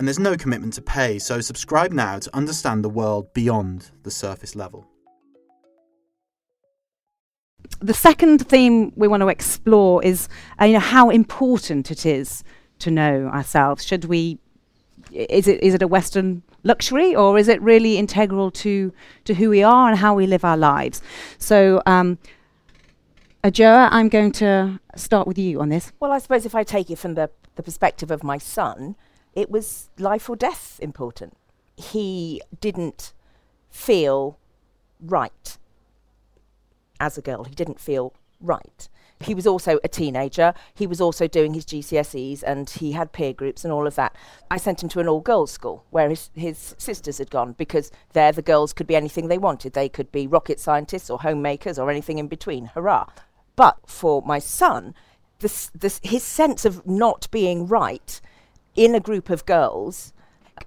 and 0.00 0.08
there's 0.08 0.18
no 0.18 0.34
commitment 0.34 0.72
to 0.72 0.80
pay, 0.80 1.18
so 1.18 1.42
subscribe 1.42 1.92
now 1.92 2.18
to 2.18 2.34
understand 2.34 2.82
the 2.82 2.88
world 2.88 3.30
beyond 3.34 3.90
the 4.02 4.10
surface 4.10 4.56
level. 4.56 4.88
The 7.80 7.92
second 7.92 8.48
theme 8.48 8.94
we 8.96 9.08
want 9.08 9.20
to 9.20 9.28
explore 9.28 10.02
is 10.02 10.26
uh, 10.58 10.64
you 10.64 10.72
know, 10.72 10.78
how 10.78 11.10
important 11.10 11.90
it 11.90 12.06
is 12.06 12.42
to 12.78 12.90
know 12.90 13.26
ourselves. 13.26 13.84
Should 13.84 14.06
we, 14.06 14.38
is 15.12 15.46
it, 15.46 15.62
is 15.62 15.74
it 15.74 15.82
a 15.82 15.86
Western 15.86 16.44
luxury 16.62 17.14
or 17.14 17.36
is 17.36 17.48
it 17.48 17.60
really 17.60 17.98
integral 17.98 18.50
to, 18.52 18.94
to 19.26 19.34
who 19.34 19.50
we 19.50 19.62
are 19.62 19.90
and 19.90 19.98
how 19.98 20.14
we 20.14 20.26
live 20.26 20.46
our 20.46 20.56
lives? 20.56 21.02
So, 21.36 21.82
um, 21.84 22.16
Adjoa, 23.44 23.90
I'm 23.90 24.08
going 24.08 24.32
to 24.32 24.80
start 24.96 25.28
with 25.28 25.36
you 25.36 25.60
on 25.60 25.68
this. 25.68 25.92
Well, 26.00 26.10
I 26.10 26.16
suppose 26.20 26.46
if 26.46 26.54
I 26.54 26.64
take 26.64 26.90
it 26.90 26.96
from 26.96 27.16
the, 27.16 27.28
the 27.56 27.62
perspective 27.62 28.10
of 28.10 28.24
my 28.24 28.38
son, 28.38 28.96
it 29.34 29.50
was 29.50 29.88
life 29.98 30.28
or 30.28 30.36
death 30.36 30.78
important. 30.82 31.36
He 31.76 32.42
didn't 32.60 33.12
feel 33.70 34.38
right 35.00 35.56
as 36.98 37.16
a 37.16 37.22
girl. 37.22 37.44
He 37.44 37.54
didn't 37.54 37.80
feel 37.80 38.12
right. 38.40 38.88
He 39.20 39.34
was 39.34 39.46
also 39.46 39.78
a 39.84 39.88
teenager. 39.88 40.54
He 40.74 40.86
was 40.86 41.00
also 41.00 41.28
doing 41.28 41.52
his 41.52 41.66
GCSEs 41.66 42.42
and 42.46 42.70
he 42.70 42.92
had 42.92 43.12
peer 43.12 43.34
groups 43.34 43.64
and 43.64 43.72
all 43.72 43.86
of 43.86 43.94
that. 43.96 44.16
I 44.50 44.56
sent 44.56 44.82
him 44.82 44.88
to 44.90 45.00
an 45.00 45.08
all 45.08 45.20
girls 45.20 45.50
school 45.50 45.84
where 45.90 46.08
his, 46.08 46.30
his 46.34 46.74
sisters 46.78 47.18
had 47.18 47.30
gone 47.30 47.52
because 47.52 47.90
there 48.14 48.32
the 48.32 48.40
girls 48.40 48.72
could 48.72 48.86
be 48.86 48.96
anything 48.96 49.28
they 49.28 49.36
wanted. 49.36 49.74
They 49.74 49.90
could 49.90 50.10
be 50.10 50.26
rocket 50.26 50.58
scientists 50.58 51.10
or 51.10 51.20
homemakers 51.20 51.78
or 51.78 51.90
anything 51.90 52.18
in 52.18 52.28
between. 52.28 52.66
Hurrah. 52.66 53.08
But 53.56 53.78
for 53.86 54.22
my 54.22 54.38
son, 54.38 54.94
this, 55.40 55.70
this, 55.74 56.00
his 56.02 56.22
sense 56.22 56.64
of 56.64 56.86
not 56.86 57.30
being 57.30 57.66
right 57.66 58.20
in 58.80 58.94
a 58.94 59.00
group 59.00 59.28
of 59.28 59.44
girls 59.44 60.14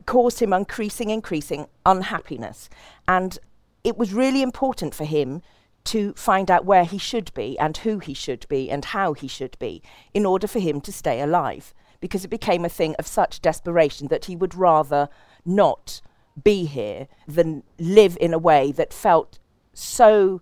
caused 0.06 0.39
him 0.39 0.54
increasing, 0.54 1.10
increasing 1.10 1.65
unhappiness. 1.84 2.69
And 3.08 3.39
it 3.84 3.97
was 3.97 4.13
really 4.13 4.43
important 4.43 4.93
for 4.93 5.04
him 5.04 5.41
to 5.86 6.13
find 6.13 6.52
out 6.52 6.63
where 6.63 6.86
he 6.86 6.99
should 6.99 7.34
be 7.34 7.58
and 7.58 7.76
who 7.78 7.97
he 7.97 8.13
should 8.13 8.47
be 8.47 8.69
and 8.69 8.86
how 8.86 9.13
he 9.13 9.28
should 9.28 9.58
be 9.58 9.82
in 10.13 10.28
order 10.28 10.45
for 10.45 10.60
him 10.60 10.80
to 10.82 10.91
stay 10.91 11.21
alive. 11.21 11.73
Because 12.02 12.23
it 12.23 12.28
became 12.28 12.63
a 12.63 12.69
thing 12.69 12.93
of 12.99 13.08
such 13.08 13.41
desperation 13.41 14.10
that 14.10 14.26
he 14.26 14.36
would 14.36 14.54
rather 14.54 15.10
not 15.43 15.99
be 16.43 16.65
here 16.65 17.08
than 17.28 17.63
live 17.80 18.15
in 18.21 18.32
a 18.32 18.38
way 18.38 18.71
that 18.73 18.93
felt 18.93 19.39
so 19.73 20.39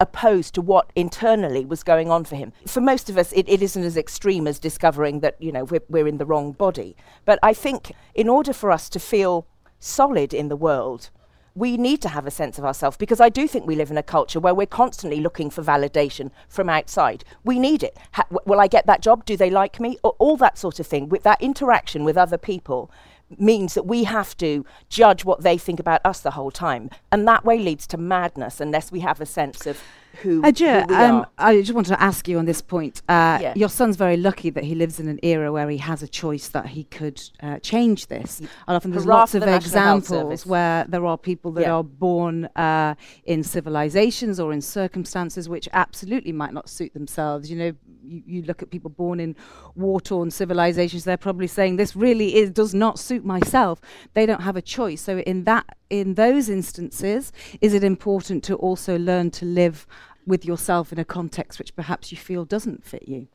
opposed 0.00 0.54
to 0.54 0.60
what 0.60 0.90
internally 0.94 1.64
was 1.64 1.82
going 1.82 2.10
on 2.10 2.24
for 2.24 2.36
him. 2.36 2.52
For 2.66 2.80
most 2.80 3.08
of 3.08 3.18
us, 3.18 3.32
it, 3.32 3.48
it 3.48 3.62
isn't 3.62 3.84
as 3.84 3.96
extreme 3.96 4.46
as 4.46 4.58
discovering 4.58 5.20
that, 5.20 5.40
you 5.40 5.52
know, 5.52 5.64
we're, 5.64 5.82
we're 5.88 6.08
in 6.08 6.18
the 6.18 6.26
wrong 6.26 6.52
body. 6.52 6.96
But 7.24 7.38
I 7.42 7.54
think 7.54 7.92
in 8.14 8.28
order 8.28 8.52
for 8.52 8.70
us 8.70 8.88
to 8.90 9.00
feel 9.00 9.46
solid 9.78 10.34
in 10.34 10.48
the 10.48 10.56
world, 10.56 11.10
we 11.56 11.78
need 11.78 12.02
to 12.02 12.10
have 12.10 12.26
a 12.26 12.30
sense 12.30 12.58
of 12.58 12.66
ourselves 12.66 12.98
because 12.98 13.18
I 13.18 13.30
do 13.30 13.48
think 13.48 13.66
we 13.66 13.76
live 13.76 13.90
in 13.90 13.96
a 13.96 14.02
culture 14.02 14.38
where 14.38 14.54
we're 14.54 14.66
constantly 14.66 15.20
looking 15.20 15.48
for 15.48 15.62
validation 15.62 16.30
from 16.50 16.68
outside. 16.68 17.24
We 17.44 17.58
need 17.58 17.82
it. 17.82 17.96
Ha- 18.12 18.26
will 18.44 18.60
I 18.60 18.66
get 18.66 18.86
that 18.86 19.00
job? 19.00 19.24
Do 19.24 19.38
they 19.38 19.48
like 19.48 19.80
me? 19.80 19.96
All 20.02 20.36
that 20.36 20.58
sort 20.58 20.78
of 20.78 20.86
thing. 20.86 21.08
With 21.08 21.22
that 21.22 21.40
interaction 21.40 22.04
with 22.04 22.18
other 22.18 22.36
people 22.36 22.90
means 23.38 23.74
that 23.74 23.86
we 23.86 24.04
have 24.04 24.36
to 24.38 24.64
judge 24.88 25.24
what 25.24 25.42
they 25.42 25.58
think 25.58 25.80
about 25.80 26.00
us 26.04 26.20
the 26.20 26.32
whole 26.32 26.50
time. 26.50 26.90
And 27.10 27.26
that 27.26 27.44
way 27.44 27.58
leads 27.58 27.86
to 27.88 27.96
madness 27.96 28.60
unless 28.60 28.92
we 28.92 29.00
have 29.00 29.20
a 29.20 29.26
sense 29.26 29.66
of 29.66 29.80
who, 30.22 30.42
Ajay, 30.42 30.88
who 30.88 30.94
um. 30.94 31.26
I 31.38 31.60
just 31.60 31.72
wanted 31.72 31.90
to 31.90 32.02
ask 32.02 32.26
you 32.28 32.38
on 32.38 32.44
this 32.44 32.62
point. 32.62 33.02
Uh, 33.08 33.38
Yeah. 33.40 33.52
Your 33.56 33.68
son's 33.68 33.96
very 33.96 34.16
lucky 34.16 34.50
that 34.50 34.64
he 34.64 34.74
lives 34.74 34.98
in 35.00 35.08
an 35.08 35.18
era 35.22 35.52
where 35.52 35.68
he 35.68 35.78
has 35.78 36.02
a 36.02 36.08
choice 36.08 36.48
that 36.48 36.66
he 36.68 36.84
could 36.84 37.20
uh, 37.42 37.58
change 37.60 38.06
this. 38.08 38.40
And 38.40 38.48
often 38.76 38.90
there's 38.90 39.04
Hurrah 39.04 39.16
lots 39.16 39.34
of 39.34 39.42
the 39.42 39.54
examples 39.54 40.46
where 40.46 40.84
there 40.88 41.04
are 41.06 41.18
people 41.18 41.52
that 41.52 41.62
Yeah. 41.62 41.74
are 41.74 41.84
born 41.84 42.46
uh, 42.56 42.94
in 43.24 43.42
civilizations 43.42 44.40
or 44.40 44.52
in 44.52 44.60
circumstances 44.60 45.48
which 45.48 45.68
absolutely 45.72 46.32
might 46.32 46.52
not 46.52 46.68
suit 46.68 46.92
themselves. 46.94 47.50
You 47.50 47.56
know, 47.58 47.72
you, 48.02 48.22
you 48.26 48.42
look 48.42 48.62
at 48.62 48.70
people 48.70 48.90
born 48.90 49.20
in 49.20 49.34
war-torn 49.74 50.30
civilizations; 50.30 51.04
they're 51.04 51.16
probably 51.16 51.46
saying 51.46 51.76
this 51.76 51.96
really 51.96 52.36
is 52.36 52.50
does 52.50 52.74
not 52.74 52.98
suit 52.98 53.24
myself. 53.24 53.80
They 54.14 54.26
don't 54.26 54.42
have 54.42 54.56
a 54.56 54.62
choice. 54.62 55.00
So 55.02 55.18
in 55.18 55.44
that, 55.44 55.64
in 55.90 56.14
those 56.14 56.48
instances, 56.48 57.32
is 57.60 57.74
it 57.74 57.82
important 57.84 58.44
to 58.44 58.54
also 58.56 58.98
learn 58.98 59.30
to 59.32 59.44
live 59.44 59.86
with 60.26 60.44
yourself 60.44 60.92
in 60.92 60.98
a 60.98 61.04
context 61.04 61.58
which 61.58 61.74
perhaps 61.76 62.10
you 62.10 62.18
feel 62.18 62.44
doesn't 62.44 62.84
fit 62.84 63.08
you? 63.08 63.28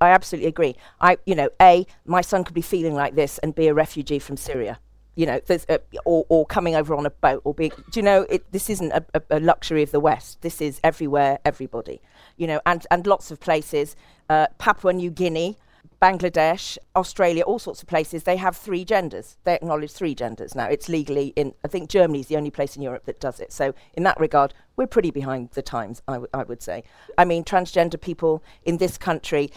I 0.00 0.10
absolutely 0.10 0.48
agree. 0.48 0.76
I, 1.00 1.18
you 1.26 1.34
know, 1.34 1.48
a 1.60 1.86
my 2.04 2.20
son 2.20 2.44
could 2.44 2.54
be 2.54 2.62
feeling 2.62 2.94
like 2.94 3.14
this 3.14 3.38
and 3.38 3.54
be 3.54 3.68
a 3.68 3.74
refugee 3.74 4.18
from 4.18 4.36
Syria. 4.36 4.78
You 5.14 5.24
know, 5.24 5.40
a, 5.48 5.80
or 6.04 6.26
or 6.28 6.44
coming 6.44 6.76
over 6.76 6.94
on 6.94 7.06
a 7.06 7.10
boat, 7.10 7.40
or 7.44 7.54
being. 7.54 7.72
Do 7.90 8.00
you 8.00 8.02
know? 8.02 8.26
It, 8.28 8.52
this 8.52 8.68
isn't 8.68 8.92
a, 8.92 9.02
a, 9.14 9.22
a 9.38 9.40
luxury 9.40 9.82
of 9.82 9.90
the 9.90 10.00
West. 10.00 10.42
This 10.42 10.60
is 10.60 10.78
everywhere, 10.84 11.38
everybody. 11.42 12.02
You 12.36 12.46
know, 12.46 12.60
and 12.66 12.86
and 12.90 13.06
lots 13.06 13.30
of 13.30 13.40
places. 13.40 13.96
Uh, 14.28 14.48
Papua 14.58 14.92
New 14.92 15.10
Guinea, 15.10 15.56
Bangladesh, 16.00 16.76
Australia, 16.94 17.42
all 17.42 17.58
sorts 17.58 17.82
of 17.82 17.88
places. 17.88 18.24
They 18.24 18.36
have 18.36 18.56
three 18.56 18.84
genders. 18.84 19.36
They 19.44 19.54
acknowledge 19.54 19.92
three 19.92 20.14
genders 20.14 20.54
now. 20.54 20.66
It's 20.66 20.88
legally 20.88 21.32
in. 21.36 21.54
I 21.64 21.68
think 21.68 21.88
Germany 21.88 22.20
is 22.20 22.26
the 22.26 22.36
only 22.36 22.50
place 22.50 22.76
in 22.76 22.82
Europe 22.82 23.04
that 23.06 23.20
does 23.20 23.40
it. 23.40 23.52
So 23.52 23.74
in 23.94 24.02
that 24.02 24.20
regard, 24.20 24.52
we're 24.76 24.86
pretty 24.86 25.10
behind 25.10 25.50
the 25.52 25.62
times. 25.62 26.02
I, 26.06 26.14
w- 26.14 26.28
I 26.34 26.42
would 26.42 26.62
say. 26.62 26.84
I 27.16 27.24
mean, 27.24 27.44
transgender 27.44 28.00
people 28.00 28.42
in 28.64 28.76
this 28.76 28.98
country 28.98 29.50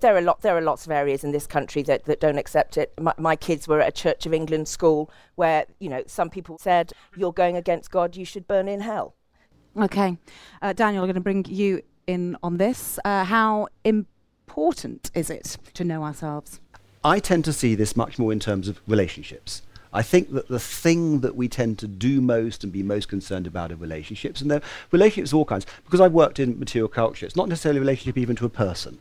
there 0.00 0.16
are 0.16 0.22
lot 0.22 0.40
there 0.40 0.56
are 0.56 0.62
lots 0.62 0.86
of 0.86 0.92
areas 0.92 1.24
in 1.24 1.32
this 1.32 1.46
country 1.46 1.82
that, 1.82 2.04
that 2.06 2.20
don't 2.20 2.38
accept 2.38 2.76
it. 2.76 2.92
My, 2.98 3.12
my 3.18 3.36
kids 3.36 3.68
were 3.68 3.80
at 3.80 3.88
a 3.88 3.92
Church 3.92 4.26
of 4.26 4.32
England 4.32 4.68
school 4.68 5.10
where 5.34 5.66
you 5.78 5.88
know 5.88 6.02
some 6.06 6.30
people 6.30 6.56
said 6.58 6.92
you're 7.16 7.32
going 7.32 7.56
against 7.56 7.90
God, 7.90 8.16
you 8.16 8.24
should 8.24 8.46
burn 8.46 8.68
in 8.68 8.80
hell. 8.80 9.14
Okay, 9.76 10.16
uh, 10.62 10.72
Daniel, 10.72 11.02
I'm 11.02 11.08
going 11.08 11.14
to 11.14 11.20
bring 11.20 11.44
you 11.44 11.82
in 12.06 12.36
on 12.42 12.56
this. 12.56 12.98
Uh, 13.04 13.24
how 13.24 13.68
important 13.84 14.17
is 15.14 15.30
it 15.30 15.56
to 15.74 15.84
know 15.84 16.02
ourselves? 16.02 16.60
I 17.04 17.20
tend 17.20 17.44
to 17.44 17.52
see 17.52 17.74
this 17.74 17.96
much 17.96 18.18
more 18.18 18.32
in 18.32 18.40
terms 18.40 18.68
of 18.68 18.80
relationships. 18.86 19.62
I 19.92 20.02
think 20.02 20.32
that 20.32 20.48
the 20.48 20.60
thing 20.60 21.20
that 21.20 21.36
we 21.36 21.48
tend 21.48 21.78
to 21.78 21.88
do 21.88 22.20
most 22.20 22.62
and 22.62 22.72
be 22.72 22.82
most 22.82 23.08
concerned 23.08 23.46
about 23.46 23.72
are 23.72 23.76
relationships, 23.76 24.40
and 24.40 24.50
they're 24.50 24.62
relationships 24.90 25.32
of 25.32 25.38
all 25.38 25.44
kinds. 25.44 25.66
Because 25.84 26.00
I've 26.00 26.12
worked 26.12 26.38
in 26.38 26.58
material 26.58 26.88
culture, 26.88 27.24
it's 27.24 27.36
not 27.36 27.48
necessarily 27.48 27.78
a 27.78 27.80
relationship 27.80 28.18
even 28.18 28.36
to 28.36 28.46
a 28.46 28.50
person. 28.50 28.98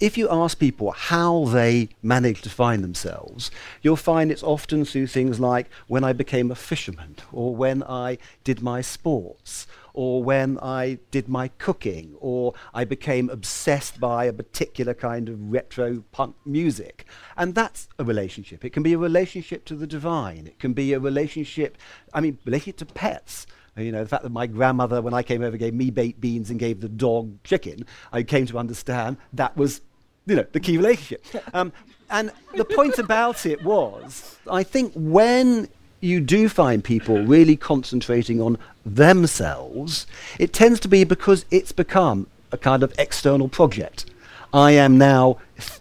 If 0.00 0.18
you 0.18 0.28
ask 0.28 0.58
people 0.58 0.90
how 0.90 1.44
they 1.44 1.88
manage 2.02 2.42
to 2.42 2.50
find 2.50 2.82
themselves, 2.82 3.52
you'll 3.80 3.94
find 3.94 4.32
it's 4.32 4.42
often 4.42 4.84
through 4.84 5.06
things 5.06 5.38
like 5.38 5.70
when 5.86 6.02
I 6.02 6.12
became 6.12 6.50
a 6.50 6.56
fisherman, 6.56 7.16
or 7.30 7.54
when 7.54 7.84
I 7.84 8.18
did 8.42 8.60
my 8.60 8.80
sports, 8.80 9.68
or 9.94 10.22
when 10.24 10.58
I 10.60 10.98
did 11.12 11.28
my 11.28 11.48
cooking, 11.48 12.16
or 12.18 12.52
I 12.74 12.84
became 12.84 13.30
obsessed 13.30 14.00
by 14.00 14.24
a 14.24 14.32
particular 14.32 14.92
kind 14.92 15.28
of 15.28 15.40
retro 15.40 16.02
punk 16.10 16.34
music. 16.44 17.06
And 17.36 17.54
that's 17.54 17.88
a 17.98 18.04
relationship. 18.04 18.64
It 18.64 18.70
can 18.70 18.82
be 18.82 18.92
a 18.92 18.98
relationship 18.98 19.64
to 19.66 19.76
the 19.76 19.86
divine. 19.86 20.48
It 20.48 20.58
can 20.58 20.72
be 20.72 20.92
a 20.92 20.98
relationship, 20.98 21.78
I 22.12 22.20
mean, 22.20 22.38
relationship 22.44 22.76
to 22.78 22.86
pets. 22.86 23.46
You 23.76 23.92
know, 23.92 24.02
the 24.02 24.08
fact 24.08 24.24
that 24.24 24.30
my 24.30 24.46
grandmother, 24.46 25.00
when 25.00 25.14
I 25.14 25.22
came 25.22 25.42
over, 25.42 25.56
gave 25.56 25.74
me 25.74 25.90
baked 25.90 26.20
beans 26.20 26.50
and 26.50 26.58
gave 26.58 26.80
the 26.80 26.88
dog 26.88 27.42
chicken, 27.44 27.86
I 28.12 28.24
came 28.24 28.46
to 28.46 28.58
understand 28.58 29.16
that 29.32 29.56
was, 29.56 29.80
you 30.26 30.36
know, 30.36 30.46
the 30.52 30.60
key 30.60 30.76
relationship. 30.76 31.24
Um, 31.54 31.72
and 32.10 32.32
the 32.54 32.64
point 32.64 32.98
about 32.98 33.46
it 33.46 33.64
was, 33.64 34.36
I 34.50 34.62
think 34.62 34.92
when 34.94 35.68
you 36.04 36.20
do 36.20 36.48
find 36.48 36.84
people 36.84 37.24
really 37.24 37.56
concentrating 37.56 38.40
on 38.40 38.58
themselves, 38.84 40.06
it 40.38 40.52
tends 40.52 40.78
to 40.80 40.88
be 40.88 41.02
because 41.04 41.44
it's 41.50 41.72
become 41.72 42.26
a 42.52 42.58
kind 42.58 42.82
of 42.82 42.94
external 42.98 43.48
project. 43.48 44.06
I 44.52 44.72
am 44.72 44.96
now 44.96 45.38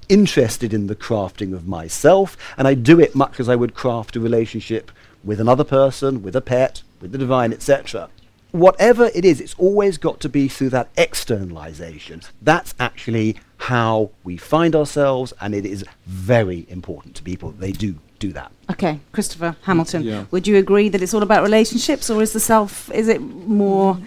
interested 0.09 0.73
in 0.73 0.87
the 0.87 0.95
crafting 0.95 1.53
of 1.53 1.67
myself, 1.67 2.35
and 2.57 2.67
I 2.67 2.73
do 2.73 2.99
it 2.99 3.13
much 3.13 3.39
as 3.39 3.47
I 3.47 3.55
would 3.55 3.75
craft 3.75 4.15
a 4.15 4.19
relationship 4.19 4.91
with 5.23 5.39
another 5.39 5.63
person, 5.63 6.23
with 6.23 6.35
a 6.35 6.41
pet, 6.41 6.81
with 6.99 7.11
the 7.11 7.17
divine, 7.17 7.53
etc. 7.53 8.09
Whatever 8.51 9.11
it 9.13 9.25
is, 9.25 9.39
it's 9.41 9.55
always 9.55 9.97
got 9.97 10.19
to 10.21 10.29
be 10.29 10.47
through 10.47 10.69
that 10.69 10.89
externalization. 10.97 12.21
That's 12.41 12.73
actually 12.79 13.37
how 13.57 14.11
we 14.23 14.37
find 14.37 14.75
ourselves, 14.75 15.33
and 15.39 15.53
it 15.53 15.65
is 15.65 15.85
very 16.05 16.65
important 16.69 17.15
to 17.15 17.23
people 17.23 17.51
they 17.51 17.71
do 17.71 17.99
do 18.27 18.33
that. 18.33 18.49
Okay, 18.71 18.99
Christopher 19.11 19.55
Hamilton, 19.63 20.01
Yeah. 20.03 20.23
would 20.31 20.45
you 20.47 20.55
agree 20.57 20.87
that 20.89 21.01
it's 21.03 21.13
all 21.13 21.23
about 21.23 21.43
relationships, 21.43 22.09
or 22.09 22.21
is 22.21 22.31
the 22.31 22.39
self? 22.39 22.71
Is 22.91 23.07
it 23.07 23.19
more 23.21 23.97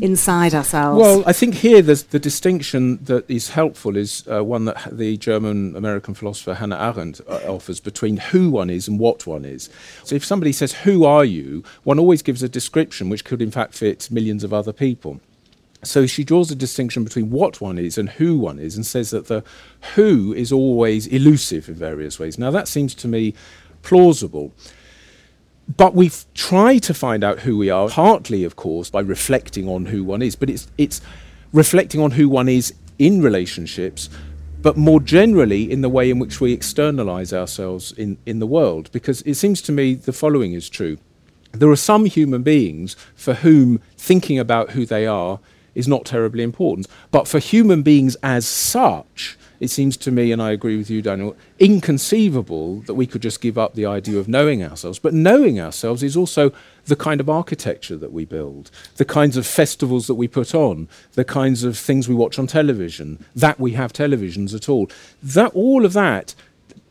inside 0.00 0.52
ourselves? 0.54 0.98
Well, 1.00 1.22
I 1.26 1.32
think 1.32 1.54
here 1.54 1.82
there's 1.82 2.04
the 2.04 2.18
distinction 2.18 2.98
that 3.04 3.24
is 3.28 3.50
helpful 3.50 3.96
is 3.96 4.24
uh, 4.26 4.42
one 4.54 4.64
that 4.64 4.78
the 4.90 5.16
German 5.16 5.76
American 5.76 6.14
philosopher 6.14 6.54
Hannah 6.54 6.80
Arendt 6.88 7.20
uh, 7.28 7.54
offers 7.56 7.78
between 7.80 8.16
who 8.30 8.50
one 8.50 8.70
is 8.70 8.88
and 8.88 8.98
what 8.98 9.26
one 9.26 9.44
is. 9.44 9.70
So 10.04 10.16
if 10.16 10.24
somebody 10.24 10.52
says, 10.52 10.72
Who 10.84 11.04
are 11.04 11.24
you? 11.24 11.62
one 11.84 11.98
always 11.98 12.22
gives 12.22 12.42
a 12.42 12.48
description 12.48 13.08
which 13.10 13.24
could, 13.24 13.40
in 13.42 13.50
fact, 13.50 13.74
fit 13.74 14.10
millions 14.10 14.42
of 14.44 14.52
other 14.52 14.72
people. 14.72 15.20
So 15.84 16.06
she 16.06 16.22
draws 16.22 16.50
a 16.50 16.54
distinction 16.54 17.02
between 17.02 17.30
what 17.30 17.60
one 17.60 17.76
is 17.76 17.98
and 17.98 18.08
who 18.08 18.38
one 18.38 18.60
is 18.60 18.76
and 18.76 18.86
says 18.86 19.10
that 19.10 19.26
the 19.26 19.42
who 19.94 20.32
is 20.32 20.52
always 20.52 21.08
elusive 21.08 21.68
in 21.68 21.74
various 21.74 22.20
ways. 22.20 22.38
Now, 22.38 22.52
that 22.52 22.68
seems 22.68 22.94
to 22.96 23.08
me 23.08 23.34
plausible. 23.82 24.52
But 25.76 25.94
we 25.94 26.10
try 26.34 26.78
to 26.78 26.94
find 26.94 27.24
out 27.24 27.40
who 27.40 27.56
we 27.56 27.70
are, 27.70 27.88
partly, 27.88 28.44
of 28.44 28.56
course, 28.56 28.90
by 28.90 29.00
reflecting 29.00 29.68
on 29.68 29.86
who 29.86 30.04
one 30.04 30.22
is, 30.22 30.36
but 30.36 30.50
it's, 30.50 30.68
it's 30.78 31.00
reflecting 31.52 32.00
on 32.00 32.12
who 32.12 32.28
one 32.28 32.48
is 32.48 32.74
in 32.98 33.22
relationships, 33.22 34.08
but 34.60 34.76
more 34.76 35.00
generally 35.00 35.70
in 35.70 35.80
the 35.80 35.88
way 35.88 36.10
in 36.10 36.18
which 36.18 36.40
we 36.40 36.52
externalize 36.52 37.32
ourselves 37.32 37.92
in, 37.92 38.18
in 38.26 38.38
the 38.38 38.46
world. 38.46 38.90
Because 38.92 39.22
it 39.22 39.34
seems 39.34 39.60
to 39.62 39.72
me 39.72 39.94
the 39.94 40.12
following 40.12 40.52
is 40.52 40.68
true. 40.68 40.98
There 41.52 41.70
are 41.70 41.76
some 41.76 42.06
human 42.06 42.42
beings 42.42 42.96
for 43.14 43.34
whom 43.34 43.80
thinking 43.96 44.38
about 44.38 44.70
who 44.70 44.86
they 44.86 45.06
are 45.06 45.40
is 45.74 45.88
not 45.88 46.04
terribly 46.04 46.42
important. 46.42 46.86
But 47.10 47.28
for 47.28 47.38
human 47.38 47.82
beings 47.82 48.16
as 48.22 48.46
such, 48.46 49.38
it 49.62 49.70
seems 49.70 49.96
to 49.98 50.10
me, 50.10 50.32
and 50.32 50.42
I 50.42 50.50
agree 50.50 50.76
with 50.76 50.90
you, 50.90 51.02
Daniel, 51.02 51.36
inconceivable 51.60 52.80
that 52.80 52.94
we 52.94 53.06
could 53.06 53.22
just 53.22 53.40
give 53.40 53.56
up 53.56 53.74
the 53.74 53.86
idea 53.86 54.18
of 54.18 54.26
knowing 54.26 54.62
ourselves. 54.64 54.98
But 54.98 55.14
knowing 55.14 55.60
ourselves 55.60 56.02
is 56.02 56.16
also 56.16 56.50
the 56.86 56.96
kind 56.96 57.20
of 57.20 57.30
architecture 57.30 57.96
that 57.96 58.12
we 58.12 58.24
build, 58.24 58.72
the 58.96 59.04
kinds 59.04 59.36
of 59.36 59.46
festivals 59.46 60.08
that 60.08 60.16
we 60.16 60.26
put 60.26 60.52
on, 60.52 60.88
the 61.12 61.24
kinds 61.24 61.62
of 61.62 61.78
things 61.78 62.08
we 62.08 62.14
watch 62.16 62.40
on 62.40 62.48
television, 62.48 63.24
that 63.36 63.60
we 63.60 63.74
have 63.74 63.92
televisions 63.92 64.52
at 64.52 64.68
all. 64.68 64.90
That 65.22 65.52
all 65.54 65.84
of 65.84 65.92
that 65.92 66.34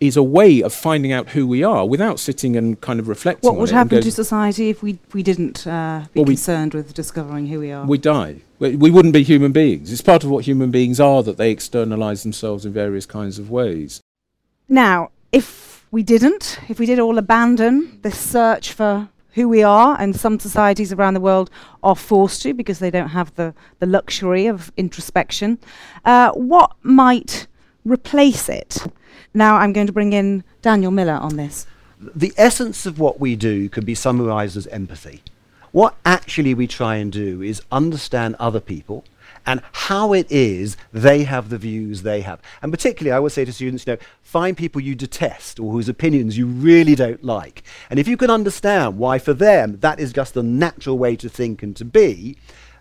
is 0.02 0.18
a 0.18 0.24
way 0.24 0.62
of 0.62 0.74
finding 0.74 1.12
out 1.12 1.30
who 1.30 1.46
we 1.46 1.64
are 1.64 1.86
without 1.88 2.20
sitting 2.20 2.58
and 2.58 2.82
kind 2.82 3.00
of 3.00 3.08
reflecting. 3.08 3.48
What 3.48 3.60
would 3.60 3.70
happen 3.70 4.02
to 4.02 4.12
society 4.12 4.70
if 4.70 4.82
we, 4.82 4.98
we 5.14 5.22
didn't 5.22 5.66
uh, 5.68 6.06
be 6.12 6.20
Well, 6.20 6.26
we- 6.26 6.34
concerned 6.34 6.74
with 6.74 6.94
discovering 6.96 7.46
who 7.48 7.60
we 7.60 7.72
are? 7.72 7.86
We 7.86 8.00
die. 8.00 8.38
We, 8.58 8.76
we 8.76 8.90
wouldn't 8.90 9.14
be 9.14 9.22
human 9.24 9.52
beings. 9.52 9.92
It's 9.92 10.02
part 10.02 10.24
of 10.24 10.32
what 10.32 10.46
human 10.46 10.72
beings 10.72 11.00
are 11.00 11.22
that 11.24 11.38
they 11.38 11.52
externalize 11.52 12.24
themselves 12.24 12.66
in 12.66 12.74
various 12.74 13.06
kinds 13.06 13.38
of 13.38 13.52
ways. 13.52 14.02
Now, 14.68 15.12
if 15.32 15.86
we 15.92 16.02
didn't, 16.02 16.60
if 16.68 16.80
we 16.80 16.88
did 16.88 17.00
all 17.00 17.20
abandon 17.20 18.00
this 18.02 18.18
search 18.18 18.74
for 18.74 19.08
who 19.36 19.48
we 19.48 19.62
are, 19.64 19.96
and 20.00 20.16
some 20.16 20.40
societies 20.40 20.92
around 20.92 21.14
the 21.14 21.22
world 21.22 21.50
are 21.84 21.96
forced 21.96 22.42
to 22.42 22.54
because 22.54 22.80
they 22.80 22.92
don't 22.92 23.10
have 23.10 23.34
the, 23.36 23.54
the 23.80 23.86
luxury 23.86 24.48
of 24.48 24.72
introspection, 24.76 25.60
uh, 26.06 26.32
what 26.32 26.76
might 26.82 27.48
replace 27.86 28.50
it? 28.50 28.80
Now, 29.34 29.56
I'm 29.58 29.74
going 29.74 29.88
to 29.88 29.94
bring 29.94 30.14
in 30.14 30.44
Daniel 30.62 30.92
Miller 30.92 31.14
on 31.14 31.38
this. 31.38 31.66
the 32.02 32.34
essence 32.36 32.86
of 32.86 33.00
what 33.00 33.20
we 33.20 33.36
do 33.36 33.70
could 33.70 33.86
be 33.86 33.96
summarized 33.96 34.58
as 34.58 34.68
empathy. 34.68 35.22
What 35.72 35.96
actually 36.04 36.54
we 36.54 36.68
try 36.68 36.96
and 36.96 37.12
do 37.12 37.42
is 37.42 37.62
understand 37.72 38.36
other 38.40 38.60
people 38.60 39.06
and 39.46 39.62
how 39.72 40.14
it 40.14 40.28
is 40.30 40.78
they 40.92 41.24
have 41.24 41.50
the 41.50 41.58
views 41.58 42.02
they 42.02 42.22
have. 42.22 42.42
And 42.62 42.72
particularly, 42.72 43.16
I 43.16 43.20
would 43.20 43.32
say 43.32 43.46
to 43.46 43.54
students, 43.54 43.88
you 43.88 43.94
know, 43.94 44.00
find 44.22 44.58
people 44.58 44.82
you 44.82 44.96
detest 44.96 45.60
or 45.60 45.72
whose 45.72 45.90
opinions 45.90 46.38
you 46.38 46.46
really 46.46 46.96
don't 46.96 47.24
like. 47.24 47.64
And 47.90 48.00
if 48.00 48.08
you 48.08 48.18
can 48.18 48.30
understand 48.30 48.98
why 48.98 49.18
for 49.18 49.34
them 49.34 49.80
that 49.80 50.00
is 50.00 50.12
just 50.14 50.34
the 50.34 50.44
natural 50.44 50.98
way 50.98 51.16
to 51.16 51.30
think 51.30 51.64
and 51.64 51.76
to 51.78 51.86
be, 51.86 52.38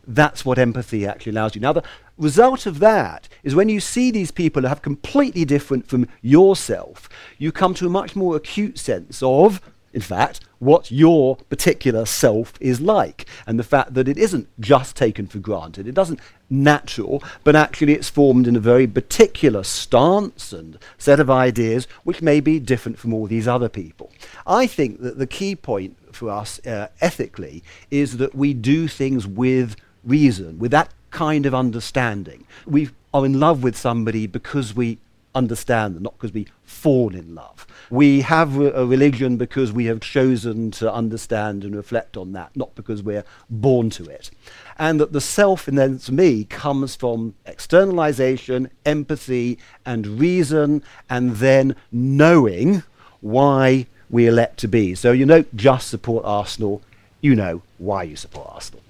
that's 0.07 0.45
what 0.45 0.59
empathy 0.59 1.07
actually 1.07 1.31
allows 1.31 1.55
you. 1.55 1.61
Now, 1.61 1.73
the 1.73 1.85
result 2.19 2.67
of 2.67 2.79
that 2.81 3.29
is 3.43 3.55
when 3.55 3.69
you 3.69 3.81
see 3.81 4.11
these 4.11 4.31
people 4.31 4.63
who 4.63 4.69
have 4.69 4.83
completely 4.83 5.45
different 5.45 5.87
from 5.87 6.09
yourself, 6.23 7.09
you 7.39 7.53
come 7.53 7.75
to 7.75 7.87
a 7.87 7.91
much 7.91 8.17
more 8.17 8.37
acute 8.37 8.79
sense 8.79 9.23
of, 9.23 9.61
in 9.93 10.01
fact, 10.01 10.41
what 10.59 10.91
your 10.91 11.37
particular 11.37 12.05
self 12.05 12.55
is 12.61 12.81
like. 12.81 13.27
And 13.47 13.59
the 13.59 13.65
fact 13.65 13.95
that 13.95 14.09
it 14.09 14.19
isn't 14.19 14.49
just 14.61 14.95
taken 14.95 15.27
for 15.27 15.39
granted, 15.39 15.89
it 15.89 15.95
doesn't 15.95 16.21
natural, 16.51 17.23
but 17.45 17.57
actually 17.57 17.95
it's 17.95 18.11
formed 18.11 18.47
in 18.47 18.57
a 18.57 18.61
very 18.61 18.87
particular 18.87 19.63
stance 19.63 20.53
and 20.53 20.79
set 20.99 21.21
of 21.21 21.31
ideas 21.31 21.87
which 22.05 22.21
may 22.21 22.41
be 22.41 22.61
different 22.61 22.99
from 22.99 23.15
all 23.15 23.27
these 23.27 23.49
other 23.49 23.69
people. 23.69 24.13
I 24.47 24.67
think 24.67 25.01
that 25.01 25.19
the 25.19 25.27
key 25.27 25.57
point 25.57 25.97
for 26.15 26.29
us 26.29 26.65
uh, 26.67 26.89
ethically 27.01 27.63
is 27.91 28.19
that 28.19 28.35
we 28.35 28.53
do 28.53 28.89
things 28.89 29.27
with 29.27 29.77
reason, 30.05 30.59
with 30.59 30.71
that 30.71 30.91
kind 31.11 31.47
of 31.47 31.55
understanding. 31.55 32.45
We 32.67 32.91
are 33.13 33.27
in 33.27 33.41
love 33.41 33.63
with 33.63 33.77
somebody 33.77 34.27
because 34.27 34.75
we 34.75 34.99
understand 35.35 35.97
them, 35.97 36.03
not 36.03 36.15
because 36.15 36.33
we 36.33 36.47
fall 36.65 37.15
in 37.15 37.35
love. 37.35 37.67
We 37.91 38.23
have 38.23 38.57
a, 38.57 38.87
religion 38.87 39.37
because 39.37 39.73
we 39.73 39.87
have 39.87 40.01
chosen 40.01 40.71
to 40.73 40.93
understand 40.93 41.65
and 41.65 41.75
reflect 41.75 42.17
on 42.17 42.33
that, 42.33 42.57
not 42.57 42.75
because 42.75 43.03
we're 43.03 43.25
born 43.49 43.91
to 43.91 44.05
it. 44.05 44.31
And 44.79 45.01
that 45.01 45.13
the 45.13 45.21
self, 45.21 45.69
in 45.69 45.75
then 45.75 45.99
to 46.01 46.13
me, 46.13 46.45
comes 46.45 46.97
from 46.97 47.35
externalization, 47.47 48.71
empathy, 48.87 49.59
and 49.85 50.07
reason, 50.07 50.83
and 51.09 51.37
then 51.37 51.77
knowing 51.93 52.83
why 53.21 53.87
we 54.09 54.27
elect 54.27 54.59
to 54.61 54.69
be. 54.69 54.95
So 54.95 55.13
you 55.13 55.27
don't 55.27 55.55
just 55.57 55.89
support 55.89 56.25
Arsenal, 56.25 56.83
you 57.21 57.35
know 57.35 57.63
why 57.79 58.05
you 58.05 58.17
support 58.17 58.49
Arsenal. 58.51 58.83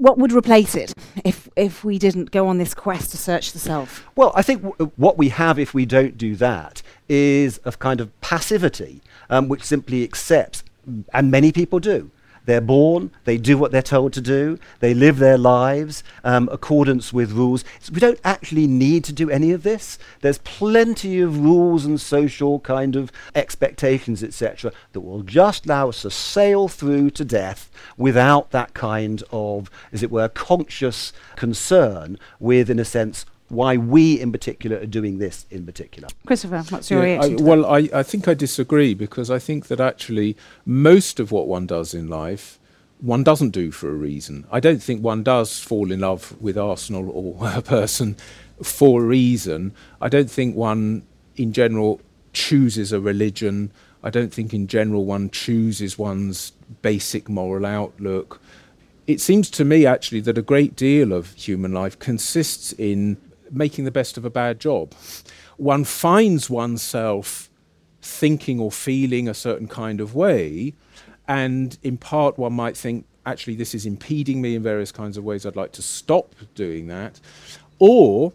What 0.00 0.16
would 0.16 0.32
replace 0.32 0.74
it 0.74 0.94
if, 1.26 1.46
if 1.56 1.84
we 1.84 1.98
didn't 1.98 2.30
go 2.30 2.48
on 2.48 2.56
this 2.56 2.72
quest 2.72 3.10
to 3.10 3.18
search 3.18 3.52
the 3.52 3.58
self? 3.58 4.06
Well, 4.16 4.32
I 4.34 4.40
think 4.40 4.62
w- 4.62 4.90
what 4.96 5.18
we 5.18 5.28
have 5.28 5.58
if 5.58 5.74
we 5.74 5.84
don't 5.84 6.16
do 6.16 6.34
that 6.36 6.80
is 7.06 7.60
a 7.66 7.72
kind 7.72 8.00
of 8.00 8.18
passivity, 8.22 9.02
um, 9.28 9.48
which 9.48 9.62
simply 9.62 10.02
accepts, 10.02 10.64
and 11.12 11.30
many 11.30 11.52
people 11.52 11.80
do. 11.80 12.10
They're 12.46 12.60
born, 12.60 13.10
they 13.24 13.36
do 13.38 13.58
what 13.58 13.72
they're 13.72 13.82
told 13.82 14.12
to 14.14 14.20
do, 14.20 14.58
they 14.80 14.94
live 14.94 15.18
their 15.18 15.38
lives 15.38 16.02
um, 16.24 16.48
accordance 16.50 17.12
with 17.12 17.32
rules. 17.32 17.64
So 17.80 17.92
we 17.92 18.00
don't 18.00 18.20
actually 18.24 18.66
need 18.66 19.04
to 19.04 19.12
do 19.12 19.30
any 19.30 19.52
of 19.52 19.62
this. 19.62 19.98
There's 20.20 20.38
plenty 20.38 21.20
of 21.20 21.38
rules 21.38 21.84
and 21.84 22.00
social 22.00 22.60
kind 22.60 22.96
of 22.96 23.12
expectations, 23.34 24.22
etc., 24.22 24.72
that 24.92 25.00
will 25.00 25.22
just 25.22 25.66
allow 25.66 25.90
us 25.90 26.02
to 26.02 26.10
sail 26.10 26.68
through 26.68 27.10
to 27.10 27.24
death 27.24 27.70
without 27.96 28.50
that 28.50 28.74
kind 28.74 29.22
of, 29.30 29.70
as 29.92 30.02
it 30.02 30.10
were, 30.10 30.28
conscious 30.28 31.12
concern 31.36 32.18
with, 32.38 32.70
in 32.70 32.78
a 32.78 32.84
sense, 32.84 33.26
why 33.50 33.76
we 33.76 34.20
in 34.20 34.32
particular 34.32 34.78
are 34.78 34.86
doing 34.86 35.18
this 35.18 35.44
in 35.50 35.66
particular. 35.66 36.08
Christopher, 36.26 36.62
what's 36.70 36.90
your 36.90 37.00
Yeah, 37.00 37.14
I, 37.14 37.16
reaction? 37.16 37.36
to 37.38 37.42
well, 37.44 37.66
I, 37.66 37.88
I 37.92 38.02
think 38.02 38.28
I 38.28 38.34
disagree 38.34 38.94
because 38.94 39.30
I 39.30 39.38
think 39.38 39.66
that 39.66 39.80
actually 39.80 40.36
most 40.64 41.20
of 41.20 41.30
what 41.32 41.48
one 41.48 41.66
does 41.66 41.92
in 41.92 42.08
life, 42.08 42.58
one 43.00 43.24
doesn't 43.24 43.50
do 43.50 43.70
for 43.70 43.88
a 43.88 43.94
reason. 43.94 44.46
I 44.52 44.60
don't 44.60 44.82
think 44.82 45.02
one 45.02 45.22
does 45.22 45.58
fall 45.58 45.90
in 45.90 46.00
love 46.00 46.40
with 46.40 46.56
Arsenal 46.56 47.10
or 47.10 47.36
a 47.56 47.62
person 47.62 48.16
for 48.62 49.02
a 49.02 49.06
reason. 49.06 49.74
I 50.00 50.08
don't 50.08 50.30
think 50.30 50.54
one, 50.54 51.02
in 51.36 51.52
general, 51.52 52.00
chooses 52.32 52.92
a 52.92 53.00
religion. 53.00 53.72
I 54.02 54.10
don't 54.10 54.32
think, 54.32 54.54
in 54.54 54.66
general, 54.66 55.04
one 55.04 55.30
chooses 55.30 55.98
one's 55.98 56.52
basic 56.82 57.28
moral 57.28 57.66
outlook. 57.66 58.40
It 59.06 59.20
seems 59.20 59.50
to 59.50 59.64
me, 59.64 59.84
actually, 59.86 60.20
that 60.20 60.38
a 60.38 60.42
great 60.42 60.76
deal 60.76 61.12
of 61.12 61.32
human 61.34 61.72
life 61.72 61.98
consists 61.98 62.72
in 62.74 63.16
making 63.50 63.84
the 63.84 63.90
best 63.90 64.16
of 64.16 64.24
a 64.24 64.30
bad 64.30 64.60
job. 64.60 64.94
One 65.56 65.84
finds 65.84 66.48
oneself 66.48 67.50
thinking 68.02 68.58
or 68.60 68.70
feeling 68.70 69.28
a 69.28 69.34
certain 69.34 69.68
kind 69.68 70.00
of 70.00 70.14
way, 70.14 70.74
and 71.28 71.76
in 71.82 71.96
part, 71.96 72.38
one 72.38 72.54
might 72.54 72.76
think, 72.76 73.06
actually, 73.26 73.54
this 73.54 73.74
is 73.74 73.86
impeding 73.86 74.40
me 74.40 74.54
in 74.54 74.62
various 74.62 74.90
kinds 74.90 75.16
of 75.16 75.24
ways. 75.24 75.44
I'd 75.44 75.56
like 75.56 75.72
to 75.72 75.82
stop 75.82 76.34
doing 76.54 76.86
that. 76.88 77.20
Or 77.78 78.32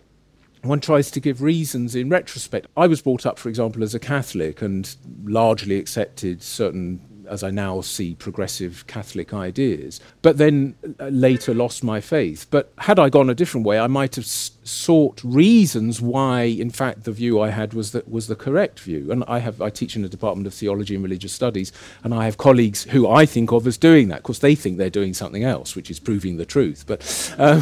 one 0.62 0.80
tries 0.80 1.12
to 1.12 1.19
give 1.19 1.41
reasons 1.41 1.95
in 1.95 2.10
retrospect. 2.10 2.67
I 2.75 2.88
was 2.88 3.01
brought 3.01 3.25
up, 3.25 3.38
for 3.38 3.49
example, 3.49 3.84
as 3.84 3.93
a 3.93 3.99
Catholic 3.99 4.62
and 4.62 4.95
largely 5.23 5.78
accepted 5.78 6.41
certain, 6.41 7.01
as 7.27 7.43
I 7.43 7.51
now 7.51 7.81
see, 7.81 8.15
progressive 8.15 8.85
Catholic 8.88 9.33
ideas, 9.33 9.99
but 10.21 10.38
then 10.38 10.75
uh, 10.99 11.07
later 11.07 11.53
lost 11.53 11.83
my 11.83 12.01
faith. 12.01 12.47
But 12.49 12.71
had 12.79 12.99
I 12.99 13.09
gone 13.09 13.29
a 13.29 13.35
different 13.35 13.65
way, 13.65 13.79
I 13.79 13.88
might 13.88 14.15
have 14.15 14.25
sought 14.25 15.21
reasons 15.23 16.01
why, 16.01 16.43
in 16.43 16.69
fact, 16.69 17.03
the 17.03 17.11
view 17.11 17.39
I 17.39 17.49
had 17.49 17.73
was 17.73 17.91
that 17.91 18.09
was 18.09 18.27
the 18.27 18.35
correct 18.35 18.79
view. 18.79 19.11
And 19.11 19.23
I 19.27 19.39
have 19.39 19.61
I 19.61 19.69
teach 19.69 19.95
in 19.95 20.01
the 20.01 20.09
Department 20.09 20.47
of 20.47 20.53
Theology 20.53 20.95
and 20.95 21.03
Religious 21.03 21.33
Studies, 21.33 21.71
and 22.03 22.13
I 22.13 22.25
have 22.25 22.38
colleagues 22.38 22.83
who 22.85 23.09
I 23.09 23.25
think 23.25 23.51
of 23.51 23.67
as 23.67 23.77
doing 23.77 24.07
that. 24.09 24.17
Of 24.17 24.23
course, 24.23 24.39
they 24.39 24.55
think 24.55 24.77
they're 24.77 24.89
doing 24.89 25.13
something 25.13 25.43
else, 25.43 25.75
which 25.75 25.89
is 25.89 25.99
proving 25.99 26.38
the 26.38 26.45
truth. 26.45 26.85
But, 26.88 27.35
uh, 27.38 27.61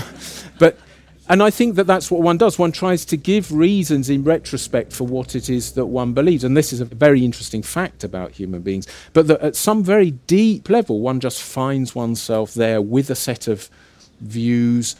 but 0.59 0.77
and 1.33 1.41
I 1.41 1.49
think 1.49 1.77
that 1.77 1.87
that's 1.87 2.11
what 2.11 2.21
one 2.21 2.37
does. 2.37 2.59
One 2.59 2.71
tries 2.71 3.05
to 3.05 3.17
give 3.17 3.51
reasons 3.51 4.07
in 4.07 4.23
retrospect 4.23 4.93
for 4.93 5.07
what 5.07 5.35
it 5.35 5.49
is 5.49 5.71
that 5.71 5.87
one 5.87 6.13
believes. 6.13 6.43
And 6.43 6.55
this 6.55 6.71
is 6.71 6.79
a 6.79 6.85
very 6.85 7.25
interesting 7.25 7.63
fact 7.63 8.03
about 8.03 8.33
human 8.33 8.61
beings. 8.61 8.87
But 9.13 9.25
that 9.25 9.41
at 9.41 9.55
some 9.55 9.83
very 9.83 10.11
deep 10.11 10.69
level, 10.69 10.99
one 10.99 11.19
just 11.19 11.41
finds 11.41 11.95
oneself 11.95 12.53
there 12.53 12.83
with 12.83 13.09
a 13.09 13.15
set 13.15 13.47
of 13.47 13.67
views. 14.21 14.95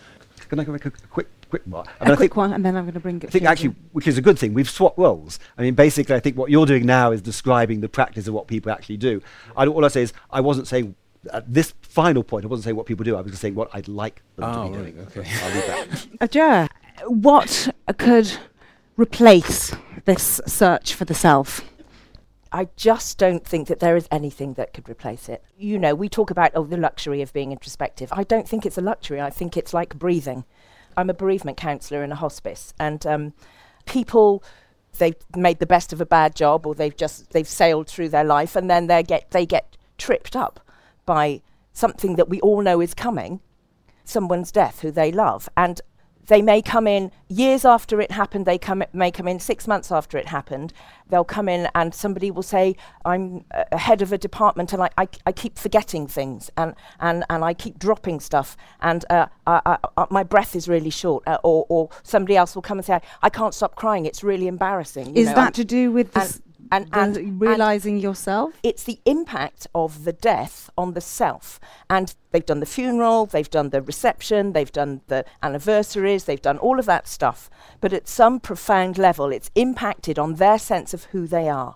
Can 0.49 0.59
I 0.59 0.65
make 0.65 0.85
a 0.85 0.89
quick, 0.89 1.27
quick 1.51 1.61
one? 1.65 1.85
I 1.85 1.91
a 1.99 2.05
mean, 2.05 2.13
I 2.13 2.15
quick 2.15 2.17
think, 2.17 2.35
one, 2.35 2.53
and 2.53 2.65
then 2.65 2.77
I'm 2.77 2.85
going 2.85 2.95
to 2.95 2.99
bring 2.99 3.17
it. 3.17 3.25
I 3.25 3.29
think 3.29 3.45
actually, 3.45 3.75
which 3.91 4.07
is 4.07 4.17
a 4.17 4.21
good 4.23 4.39
thing, 4.39 4.55
we've 4.55 4.67
swapped 4.67 4.97
roles. 4.97 5.37
I 5.55 5.61
mean, 5.61 5.75
basically, 5.75 6.15
I 6.15 6.19
think 6.19 6.35
what 6.35 6.49
you're 6.49 6.65
doing 6.65 6.87
now 6.87 7.11
is 7.11 7.21
describing 7.21 7.81
the 7.81 7.89
practice 7.89 8.27
of 8.27 8.33
what 8.33 8.47
people 8.47 8.71
actually 8.71 8.97
do. 8.97 9.21
I, 9.55 9.67
all 9.67 9.85
I 9.85 9.89
say 9.89 10.01
is, 10.01 10.13
I 10.31 10.41
wasn't 10.41 10.67
saying 10.67 10.95
at 11.31 11.51
this 11.51 11.73
final 11.81 12.23
point, 12.23 12.45
I 12.45 12.47
wasn't 12.47 12.65
saying 12.65 12.75
what 12.75 12.85
people 12.85 13.03
do. 13.05 13.15
I 13.15 13.21
was 13.21 13.31
just 13.31 13.41
saying 13.41 13.55
what 13.55 13.69
I'd 13.73 13.87
like 13.87 14.21
them 14.35 14.45
Oh, 14.45 14.63
to 14.65 14.69
be 14.71 14.77
right, 14.83 14.95
doing. 14.95 15.07
okay. 15.07 15.31
I'll 15.43 15.53
leave 15.53 15.67
that. 15.67 16.07
Adjoa, 16.29 16.69
what 17.07 17.69
could 17.97 18.31
replace 18.97 19.73
this 20.05 20.41
search 20.45 20.93
for 20.93 21.05
the 21.05 21.13
self? 21.13 21.61
I 22.51 22.67
just 22.75 23.17
don't 23.17 23.45
think 23.45 23.67
that 23.67 23.79
there 23.79 23.95
is 23.95 24.07
anything 24.11 24.53
that 24.53 24.73
could 24.73 24.87
replace 24.87 25.27
it. 25.27 25.43
You 25.57 25.79
know, 25.79 25.95
we 25.95 26.07
talk 26.07 26.29
about, 26.29 26.51
oh, 26.53 26.65
the 26.65 26.77
luxury 26.77 27.21
of 27.23 27.33
being 27.33 27.51
introspective. 27.51 28.09
I 28.11 28.23
don't 28.23 28.47
think 28.47 28.63
it's 28.65 28.77
a 28.77 28.81
luxury. 28.81 29.19
I 29.19 29.31
think 29.31 29.57
it's 29.57 29.73
like 29.73 29.97
breathing. 29.97 30.45
I'm 30.95 31.09
a 31.09 31.15
bereavement 31.15 31.57
counsellor 31.57 32.03
in 32.03 32.11
a 32.11 32.15
hospice, 32.15 32.71
and 32.79 33.03
um, 33.07 33.33
people, 33.87 34.43
they've 34.99 35.15
made 35.35 35.57
the 35.57 35.65
best 35.65 35.91
of 35.91 35.99
a 35.99 36.05
bad 36.05 36.35
job, 36.35 36.67
or 36.67 36.75
they've 36.75 36.95
just 36.95 37.31
they've 37.31 37.47
sailed 37.47 37.87
through 37.87 38.09
their 38.09 38.23
life, 38.23 38.55
and 38.55 38.69
then 38.69 38.85
they 38.85 39.01
get 39.01 39.31
they 39.31 39.47
get 39.47 39.75
tripped 39.97 40.35
up 40.35 40.59
by 41.05 41.41
something 41.71 42.15
that 42.15 42.29
we 42.29 42.39
all 42.41 42.61
know 42.61 42.81
is 42.81 42.93
coming, 42.93 43.39
someone's 44.03 44.51
death 44.51 44.81
who 44.81 44.91
they 44.91 45.11
love, 45.11 45.49
and 45.57 45.81
they 46.27 46.41
may 46.41 46.61
come 46.61 46.87
in 46.87 47.11
years 47.27 47.65
after 47.65 47.99
it 47.99 48.11
happened, 48.11 48.45
they 48.45 48.57
come, 48.57 48.83
may 48.93 49.11
come 49.11 49.27
in 49.27 49.39
six 49.39 49.67
months 49.67 49.91
after 49.91 50.17
it 50.17 50.27
happened. 50.27 50.73
They'll 51.09 51.23
come 51.23 51.49
in 51.49 51.67
and 51.75 51.93
somebody 51.93 52.31
will 52.31 52.43
say, 52.43 52.75
I'm 53.03 53.45
a 53.51 53.77
head 53.77 54.01
of 54.01 54.13
a 54.13 54.17
department 54.17 54.73
and 54.73 54.83
I, 54.83 54.89
I, 54.97 55.07
I 55.25 55.31
keep 55.31 55.57
forgetting 55.57 56.07
things 56.07 56.49
and, 56.57 56.75
and, 56.99 57.25
and 57.29 57.43
I 57.43 57.53
keep 57.53 57.77
dropping 57.77 58.19
stuff 58.19 58.55
and 58.81 59.03
uh, 59.09 59.27
I, 59.45 59.77
I, 59.97 60.05
my 60.09 60.23
breath 60.23 60.55
is 60.55 60.67
really 60.67 60.89
short. 60.89 61.27
Uh, 61.27 61.39
or, 61.43 61.65
or 61.69 61.89
somebody 62.03 62.37
else 62.37 62.55
will 62.55 62.61
come 62.61 62.79
and 62.79 62.85
say, 62.85 63.01
I 63.21 63.29
can't 63.29 63.53
stop 63.53 63.75
crying, 63.75 64.05
it's 64.05 64.23
really 64.23 64.47
embarrassing. 64.47 65.15
Is 65.17 65.27
know, 65.27 65.35
that 65.35 65.53
to 65.55 65.65
do 65.65 65.91
with 65.91 66.13
this? 66.13 66.41
And, 66.73 66.89
and 66.93 67.41
realizing 67.41 67.95
and 67.95 68.03
yourself? 68.03 68.53
it's 68.63 68.83
the 68.83 68.99
impact 69.05 69.67
of 69.73 70.03
the 70.03 70.13
death 70.13 70.69
on 70.77 70.93
the 70.93 71.01
self. 71.01 71.59
And 71.89 72.13
they've 72.31 72.45
done 72.45 72.59
the 72.59 72.65
funeral 72.65 73.25
they've 73.25 73.49
done 73.49 73.69
the 73.69 73.81
reception 73.81 74.53
they've 74.53 74.71
done 74.71 75.01
the 75.07 75.23
anniversaries 75.41 76.23
they've 76.25 76.41
done 76.41 76.57
all 76.57 76.79
of 76.79 76.85
that 76.85 77.07
stuff. 77.07 77.49
But 77.81 77.93
at 77.93 78.07
some 78.07 78.39
profound 78.39 78.97
level 78.97 79.31
it's 79.31 79.51
impacted 79.55 80.17
on 80.19 80.35
their 80.35 80.59
sense 80.59 80.93
of 80.93 81.05
who 81.05 81.27
they 81.27 81.47
are 81.49 81.75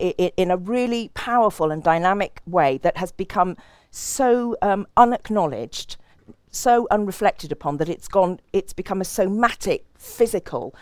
I- 0.00 0.14
I- 0.18 0.32
in 0.36 0.50
a 0.50 0.56
really 0.56 1.10
powerful 1.14 1.70
and 1.70 1.82
dynamic 1.82 2.40
way 2.46 2.78
that 2.78 2.96
has 2.98 3.12
become 3.12 3.56
so 3.90 4.56
um, 4.62 4.86
unacknowledged 4.96 5.96
so 6.50 6.86
unreflected 6.90 7.52
upon 7.52 7.76
that 7.76 7.88
it's 7.88 8.08
gone 8.08 8.40
it's 8.52 8.72
become 8.72 9.00
a 9.00 9.04
somatic 9.04 9.84
physical 9.96 10.74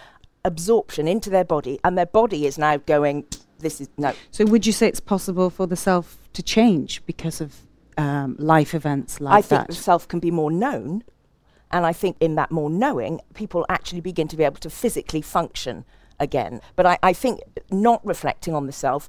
absorption 0.45 1.09
into 1.09 1.31
their 1.31 1.45
body, 1.45 1.81
and 1.83 1.97
their 1.97 2.07
body 2.07 2.47
is 2.47 2.59
now 2.59 2.77
going, 2.77 3.25
this 3.59 3.81
is 3.81 3.89
no. 3.97 4.13
So, 4.31 4.45
would 4.47 4.67
you 4.67 4.73
say 4.73 4.89
it's 4.89 5.01
possible 5.01 5.51
for 5.51 5.67
the 5.67 5.77
self 5.77 6.19
to 6.33 6.43
change 6.43 7.05
because 7.07 7.41
of 7.41 7.57
um, 7.97 8.37
life 8.39 8.75
events 8.75 9.21
like 9.21 9.33
I 9.33 9.41
that? 9.41 9.55
I 9.55 9.59
think 9.59 9.69
the 9.69 9.75
self 9.83 10.09
can 10.09 10.21
be 10.21 10.31
more 10.31 10.51
known, 10.51 11.05
and 11.71 11.87
I 11.87 11.93
think 11.93 12.17
in 12.21 12.35
that 12.37 12.51
more 12.51 12.71
knowing, 12.71 13.21
people 13.35 13.65
actually 13.69 14.01
begin 14.01 14.29
to 14.29 14.37
be 14.37 14.45
able 14.45 14.57
to 14.57 14.71
physically 14.71 15.23
function 15.23 15.85
again. 16.21 16.61
But 16.77 16.87
I, 16.87 16.99
I 17.03 17.13
think 17.13 17.41
not 17.71 18.05
reflecting 18.05 18.55
on 18.55 18.67
the 18.67 18.73
self 18.73 19.09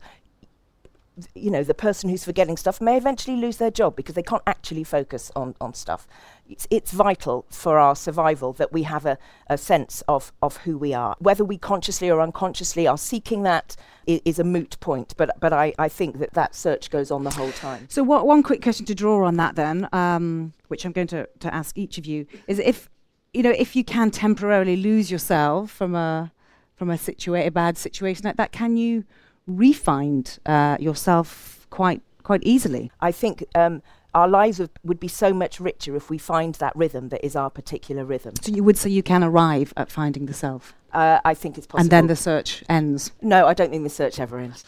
you 1.34 1.50
know, 1.50 1.64
the 1.64 1.74
person 1.74 2.10
who's 2.10 2.26
forgetting 2.26 2.58
stuff 2.58 2.82
may 2.82 2.98
eventually 2.98 3.38
lose 3.38 3.58
their 3.58 3.72
job 3.72 3.96
because 3.96 4.16
they 4.16 4.24
can't 4.24 4.42
actually 4.46 4.84
focus 4.84 5.32
on, 5.36 5.56
on 5.62 5.74
stuff. 5.74 6.08
It's, 6.48 6.68
it's 6.70 6.92
vital 6.92 7.46
for 7.50 7.80
our 7.80 7.96
survival 7.96 8.54
that 8.54 8.74
we 8.74 8.84
have 8.84 9.06
a, 9.06 9.18
a 9.48 9.58
sense 9.58 10.04
of, 10.08 10.34
of 10.42 10.58
who 10.58 10.78
we 10.78 10.94
are. 10.94 11.16
Whether 11.20 11.46
we 11.46 11.58
consciously 11.58 12.10
or 12.10 12.22
unconsciously 12.22 12.86
are 12.88 12.98
seeking 12.98 13.44
that 13.44 13.76
is, 14.06 14.22
is 14.26 14.40
a 14.40 14.44
moot 14.44 14.78
point, 14.80 15.14
but, 15.18 15.40
but 15.40 15.54
I, 15.54 15.74
I 15.80 15.90
think 15.90 16.20
that 16.20 16.34
that 16.34 16.54
search 16.54 16.90
goes 16.90 17.12
on 17.12 17.24
the 17.24 17.32
whole 17.32 17.52
time. 17.54 17.88
So, 17.90 18.04
what, 18.04 18.28
one 18.28 18.44
quick 18.44 18.62
question 18.62 18.86
to 18.88 18.96
draw 18.96 19.26
on 19.26 19.38
that 19.38 19.56
then, 19.56 19.88
um, 19.94 20.54
which 20.68 20.86
I'm 20.86 20.92
going 20.92 21.08
to, 21.08 21.28
to 21.40 21.54
ask 21.54 21.78
each 21.78 21.98
of 21.98 22.06
you, 22.06 22.28
is 22.48 22.60
if, 22.60 22.90
you 23.34 23.44
know, 23.44 23.52
if 23.58 23.76
you 23.76 23.84
can 23.84 24.12
temporarily 24.12 24.76
lose 24.76 25.10
yourself 25.10 25.72
from 25.72 25.96
a, 25.96 26.32
from 26.76 26.90
a, 26.90 26.96
situa- 26.96 27.48
a 27.48 27.52
bad 27.52 27.78
situation 27.78 28.26
like 28.26 28.38
that, 28.38 28.52
can 28.52 28.76
you 28.78 29.06
refind 29.50 30.40
uh, 30.46 30.78
yourself 30.80 31.68
quite 31.70 32.02
quite 32.24 32.44
easily. 32.44 32.92
I 33.00 33.12
think 33.12 33.46
um, 33.54 33.84
our 34.16 34.28
lives 34.28 34.60
would, 34.60 34.72
would 34.84 35.00
be 35.00 35.08
so 35.08 35.34
much 35.34 35.60
richer 35.60 35.96
if 35.96 36.10
we 36.10 36.18
find 36.18 36.56
that 36.56 36.76
rhythm 36.76 37.10
that 37.10 37.24
is 37.24 37.36
our 37.36 37.50
particular 37.50 38.04
rhythm. 38.04 38.34
So 38.42 38.52
you 38.52 38.64
would 38.64 38.78
say 38.78 38.90
you 38.90 39.04
can 39.04 39.24
arrive 39.24 39.74
at 39.78 39.92
finding 39.92 40.26
the 40.26 40.34
self. 40.34 40.74
Uh, 40.94 41.20
I 41.26 41.34
think 41.34 41.58
it's 41.58 41.68
possible. 41.68 41.82
And 41.82 41.92
then 41.92 42.08
the 42.08 42.16
search 42.16 42.64
ends. 42.70 43.12
No, 43.22 43.46
I 43.46 43.54
don't 43.54 43.70
think 43.70 43.84
the 43.84 43.90
search 43.90 44.20
ever 44.20 44.40
ends. 44.40 44.64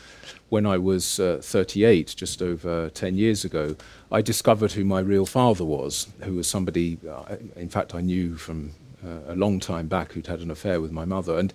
When 0.50 0.66
I 0.66 0.78
was 0.78 1.20
uh, 1.20 1.40
38, 1.42 2.14
just 2.16 2.42
over 2.42 2.90
10 2.90 3.16
years 3.16 3.46
ago, 3.46 3.78
I 4.12 4.22
discovered 4.22 4.74
who 4.74 4.84
my 4.84 5.00
real 5.00 5.26
father 5.26 5.64
was, 5.64 6.08
who 6.24 6.36
was 6.36 6.48
somebody, 6.48 7.00
uh, 7.10 7.38
in 7.56 7.70
fact, 7.70 7.96
I 7.96 8.02
knew 8.02 8.36
from 8.36 8.74
uh, 9.04 9.32
a 9.32 9.36
long 9.36 9.62
time 9.62 9.88
back 9.88 10.12
who'd 10.12 10.28
had 10.28 10.42
an 10.42 10.52
affair 10.52 10.82
with 10.82 10.92
my 10.92 11.06
mother. 11.06 11.40
And 11.40 11.54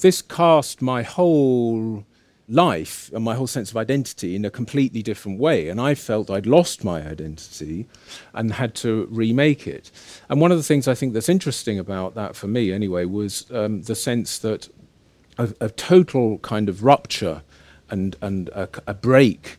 this 0.00 0.22
cast 0.22 0.80
my 0.80 1.02
whole 1.02 2.04
life 2.48 3.10
and 3.14 3.24
my 3.24 3.34
whole 3.34 3.46
sense 3.46 3.70
of 3.70 3.76
identity 3.76 4.36
in 4.36 4.44
a 4.44 4.50
completely 4.50 5.02
different 5.02 5.38
way. 5.38 5.68
And 5.68 5.80
I 5.80 5.94
felt 5.94 6.30
I'd 6.30 6.46
lost 6.46 6.84
my 6.84 7.00
identity 7.06 7.86
and 8.32 8.52
had 8.52 8.74
to 8.76 9.08
remake 9.10 9.66
it. 9.66 9.90
And 10.28 10.40
one 10.40 10.52
of 10.52 10.58
the 10.58 10.64
things 10.64 10.86
I 10.86 10.94
think 10.94 11.14
that's 11.14 11.28
interesting 11.28 11.78
about 11.78 12.14
that 12.14 12.36
for 12.36 12.46
me, 12.46 12.72
anyway, 12.72 13.06
was 13.06 13.50
um, 13.50 13.82
the 13.82 13.94
sense 13.94 14.38
that 14.38 14.68
a, 15.38 15.54
a, 15.60 15.68
total 15.68 16.38
kind 16.38 16.68
of 16.68 16.84
rupture 16.84 17.42
and, 17.90 18.16
and 18.20 18.48
a, 18.50 18.68
a 18.86 18.94
break 18.94 19.56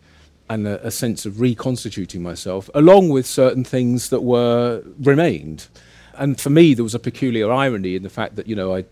and 0.49 0.67
a, 0.67 0.85
a, 0.85 0.91
sense 0.91 1.25
of 1.25 1.41
reconstituting 1.41 2.21
myself, 2.21 2.69
along 2.73 3.09
with 3.09 3.25
certain 3.25 3.63
things 3.63 4.09
that 4.09 4.21
were 4.21 4.83
remained. 4.99 5.67
And 6.13 6.39
for 6.39 6.49
me, 6.49 6.73
there 6.73 6.83
was 6.83 6.95
a 6.95 6.99
peculiar 6.99 7.51
irony 7.51 7.95
in 7.95 8.03
the 8.03 8.09
fact 8.09 8.35
that, 8.37 8.47
you 8.47 8.55
know, 8.55 8.75
I 8.75 8.85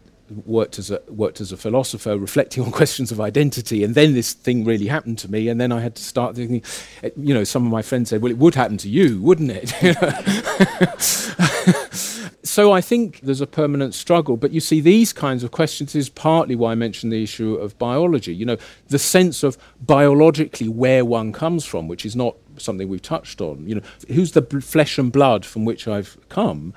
worked 0.45 0.79
as 0.79 0.91
a 0.91 1.01
worked 1.07 1.41
as 1.41 1.51
a 1.51 1.57
philosopher, 1.57 2.17
reflecting 2.17 2.63
on 2.63 2.71
questions 2.81 3.11
of 3.11 3.21
identity, 3.21 3.83
and 3.83 3.95
then 3.95 4.13
this 4.13 4.33
thing 4.33 4.65
really 4.65 4.87
happened 4.87 5.17
to 5.19 5.31
me, 5.31 5.47
and 5.47 5.59
then 5.59 5.71
I 5.71 5.81
had 5.81 5.95
to 5.95 6.03
start 6.03 6.35
thinking. 6.35 6.63
Eh, 7.03 7.09
you 7.17 7.33
know, 7.33 7.43
some 7.43 7.65
of 7.65 7.71
my 7.71 7.81
friends 7.81 8.09
said, 8.09 8.21
"Well, 8.21 8.31
it 8.31 8.37
would 8.37 8.55
happen 8.55 8.77
to 8.77 8.89
you, 8.89 9.21
wouldn't 9.21 9.51
it?" 9.51 9.69
so 12.43 12.71
I 12.71 12.81
think 12.81 13.21
there's 13.21 13.41
a 13.41 13.47
permanent 13.47 13.93
struggle. 13.93 14.37
But 14.37 14.51
you 14.51 14.59
see, 14.59 14.81
these 14.81 15.13
kinds 15.13 15.43
of 15.43 15.51
questions 15.51 15.95
is 15.95 16.09
partly 16.09 16.55
why 16.55 16.73
I 16.73 16.75
mentioned 16.75 17.11
the 17.11 17.23
issue 17.23 17.55
of 17.55 17.77
biology. 17.77 18.33
You 18.33 18.45
know, 18.45 18.57
the 18.87 18.99
sense 18.99 19.43
of 19.43 19.57
biologically 19.81 20.69
where 20.69 21.05
one 21.05 21.31
comes 21.31 21.65
from, 21.65 21.87
which 21.87 22.05
is 22.05 22.15
not 22.15 22.35
something 22.57 22.87
we've 22.87 23.01
touched 23.01 23.41
on. 23.41 23.67
You 23.67 23.75
know, 23.75 23.81
who's 24.07 24.33
the 24.33 24.43
flesh 24.61 24.97
and 24.97 25.11
blood 25.11 25.45
from 25.45 25.65
which 25.65 25.87
I've 25.87 26.17
come 26.29 26.73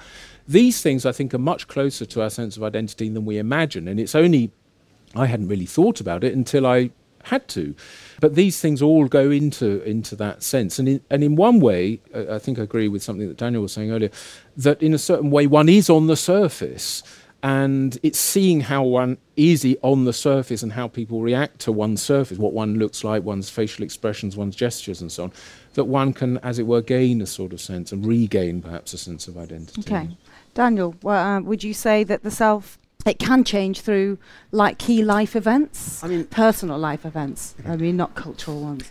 these 0.48 0.82
things, 0.82 1.04
I 1.04 1.12
think, 1.12 1.35
are 1.35 1.38
much 1.38 1.68
closer 1.68 2.06
to 2.06 2.22
our 2.22 2.30
sense 2.30 2.56
of 2.56 2.62
identity 2.62 3.09
than 3.09 3.24
we 3.24 3.38
imagine. 3.38 3.88
And 3.88 3.98
it's 3.98 4.14
only, 4.14 4.52
I 5.14 5.26
hadn't 5.26 5.48
really 5.48 5.66
thought 5.66 6.00
about 6.00 6.24
it 6.24 6.35
until 6.35 6.66
I 6.66 6.90
had 7.24 7.48
to. 7.48 7.74
But 8.20 8.35
these 8.37 8.61
things 8.61 8.80
all 8.80 9.06
go 9.06 9.30
into, 9.30 9.82
into 9.82 10.14
that 10.16 10.42
sense. 10.42 10.78
And 10.78 10.88
in, 10.88 11.00
and 11.11 11.24
in 11.24 11.37
one 11.37 11.61
way, 11.61 12.00
uh, 12.14 12.35
I 12.35 12.38
think 12.38 12.59
I 12.59 12.62
agree 12.62 12.88
with 12.88 13.02
something 13.02 13.28
that 13.28 13.37
Daniel 13.37 13.62
was 13.62 13.72
saying 13.72 13.90
earlier, 13.90 14.11
that 14.56 14.80
in 14.82 14.94
a 14.94 14.98
certain 14.98 15.30
way, 15.30 15.46
one 15.46 15.68
is 15.68 15.90
on 15.90 16.06
the 16.06 16.16
surface. 16.16 17.02
And 17.42 17.98
it's 18.02 18.18
seeing 18.18 18.62
how 18.62 18.82
one 18.82 19.18
is 19.37 19.64
on 19.82 20.04
the 20.04 20.12
surface 20.12 20.62
and 20.62 20.72
how 20.72 20.88
people 20.88 21.20
react 21.20 21.61
to 21.61 21.72
one's 21.72 22.02
surface, 22.02 22.38
what 22.38 22.52
one 22.52 22.78
looks 22.78 23.04
like, 23.04 23.22
one's 23.22 23.50
facial 23.50 23.85
expressions, 23.85 24.37
one's 24.37 24.56
gestures, 24.56 25.00
and 25.00 25.12
so 25.12 25.24
on, 25.24 25.32
that 25.74 25.85
one 25.85 26.12
can, 26.12 26.38
as 26.38 26.59
it 26.59 26.66
were, 26.66 26.80
gain 26.80 27.20
a 27.20 27.26
sort 27.26 27.52
of 27.52 27.61
sense 27.61 27.92
and 27.92 28.06
regain 28.06 28.62
perhaps 28.62 28.94
a 28.94 28.98
sense 28.98 29.28
of 29.28 29.37
identity. 29.37 29.80
Okay. 29.82 30.09
Daniel, 30.56 30.94
uh, 31.04 31.42
would 31.44 31.62
you 31.62 31.74
say 31.74 32.02
that 32.02 32.22
the 32.22 32.30
self 32.30 32.78
it 33.04 33.18
can 33.18 33.44
change 33.44 33.82
through 33.82 34.16
like 34.52 34.78
key 34.78 35.04
life 35.04 35.36
events? 35.36 36.02
I 36.02 36.08
mean, 36.08 36.24
personal 36.24 36.78
life 36.78 37.04
events. 37.04 37.54
I 37.68 37.76
mean, 37.76 37.98
not 37.98 38.14
cultural 38.14 38.62
ones. 38.62 38.90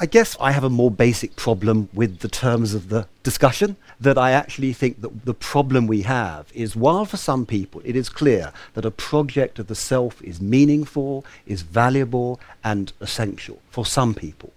I 0.00 0.06
guess 0.06 0.38
I 0.40 0.52
have 0.52 0.64
a 0.64 0.70
more 0.70 0.90
basic 0.90 1.36
problem 1.36 1.90
with 1.92 2.20
the 2.20 2.28
terms 2.28 2.72
of 2.72 2.88
the 2.88 3.06
discussion. 3.22 3.76
That 4.00 4.16
I 4.16 4.30
actually 4.30 4.72
think 4.72 5.02
that 5.02 5.26
the 5.26 5.34
problem 5.34 5.86
we 5.86 6.00
have 6.00 6.50
is 6.54 6.74
while 6.74 7.04
for 7.04 7.18
some 7.18 7.44
people 7.44 7.82
it 7.84 7.94
is 7.94 8.08
clear 8.08 8.50
that 8.72 8.86
a 8.86 8.90
project 8.90 9.58
of 9.58 9.66
the 9.66 9.74
self 9.74 10.22
is 10.22 10.40
meaningful, 10.40 11.26
is 11.44 11.60
valuable, 11.60 12.40
and 12.64 12.90
essential 13.00 13.58
for 13.68 13.84
some 13.84 14.14
people. 14.14 14.54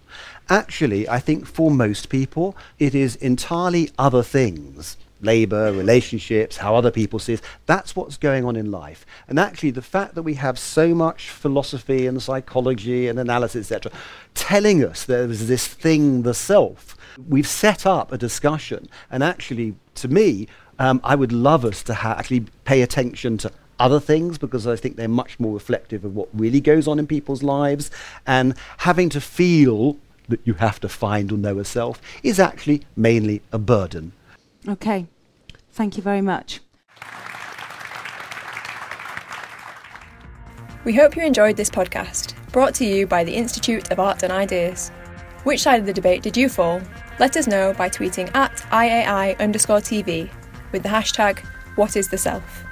Actually, 0.48 1.06
I 1.06 1.20
think 1.20 1.46
for 1.46 1.70
most 1.70 2.08
people 2.08 2.56
it 2.78 2.94
is 2.94 3.14
entirely 3.16 3.90
other 3.98 4.22
things 4.22 4.96
labor, 5.20 5.72
relationships, 5.72 6.58
how 6.58 6.76
other 6.76 6.90
people 6.90 7.18
see 7.18 7.34
us. 7.34 7.42
That's 7.66 7.96
what's 7.96 8.16
going 8.16 8.44
on 8.44 8.56
in 8.56 8.70
life. 8.70 9.06
And 9.28 9.38
actually, 9.38 9.70
the 9.70 9.82
fact 9.82 10.14
that 10.14 10.22
we 10.22 10.34
have 10.34 10.58
so 10.58 10.94
much 10.94 11.30
philosophy 11.30 12.06
and 12.06 12.22
psychology 12.22 13.08
and 13.08 13.18
analysis, 13.18 13.70
etc., 13.70 13.92
telling 14.34 14.84
us 14.84 15.04
there's 15.04 15.46
this 15.46 15.66
thing, 15.66 16.22
the 16.22 16.34
self, 16.34 16.96
we've 17.28 17.48
set 17.48 17.86
up 17.86 18.12
a 18.12 18.18
discussion. 18.18 18.88
And 19.10 19.22
actually, 19.22 19.74
to 19.96 20.08
me, 20.08 20.48
um, 20.78 21.00
I 21.02 21.14
would 21.14 21.32
love 21.32 21.64
us 21.64 21.82
to 21.84 21.94
ha- 21.94 22.16
actually 22.18 22.46
pay 22.64 22.82
attention 22.82 23.38
to 23.38 23.52
other 23.78 24.00
things 24.00 24.38
because 24.38 24.66
I 24.66 24.76
think 24.76 24.96
they're 24.96 25.08
much 25.08 25.38
more 25.38 25.52
reflective 25.52 26.04
of 26.04 26.14
what 26.14 26.28
really 26.32 26.60
goes 26.60 26.88
on 26.88 26.98
in 26.98 27.06
people's 27.06 27.42
lives. 27.42 27.90
And 28.26 28.54
having 28.78 29.08
to 29.10 29.20
feel 29.20 29.96
that 30.28 30.40
you 30.44 30.54
have 30.54 30.80
to 30.80 30.88
find 30.88 31.30
or 31.30 31.36
know 31.36 31.58
a 31.58 31.64
self 31.64 32.00
is 32.22 32.40
actually 32.40 32.82
mainly 32.96 33.42
a 33.52 33.58
burden. 33.58 34.12
Okay. 34.68 35.06
Thank 35.76 35.98
you 35.98 36.02
very 36.02 36.22
much. 36.22 36.60
We 40.84 40.94
hope 40.94 41.16
you 41.16 41.22
enjoyed 41.22 41.58
this 41.58 41.68
podcast, 41.68 42.32
brought 42.50 42.74
to 42.76 42.86
you 42.86 43.06
by 43.06 43.24
the 43.24 43.34
Institute 43.34 43.92
of 43.92 44.00
Art 44.00 44.22
and 44.22 44.32
Ideas. 44.32 44.88
Which 45.44 45.60
side 45.60 45.78
of 45.78 45.84
the 45.84 45.92
debate 45.92 46.22
did 46.22 46.34
you 46.34 46.48
fall? 46.48 46.80
Let 47.20 47.36
us 47.36 47.46
know 47.46 47.74
by 47.74 47.90
tweeting 47.90 48.34
at 48.34 48.56
IAI 48.70 49.38
underscore 49.38 49.80
TV 49.80 50.30
with 50.72 50.82
the 50.82 50.88
hashtag 50.88 51.40
What 51.74 51.94
is 51.94 52.08
the 52.08 52.16
Self. 52.16 52.64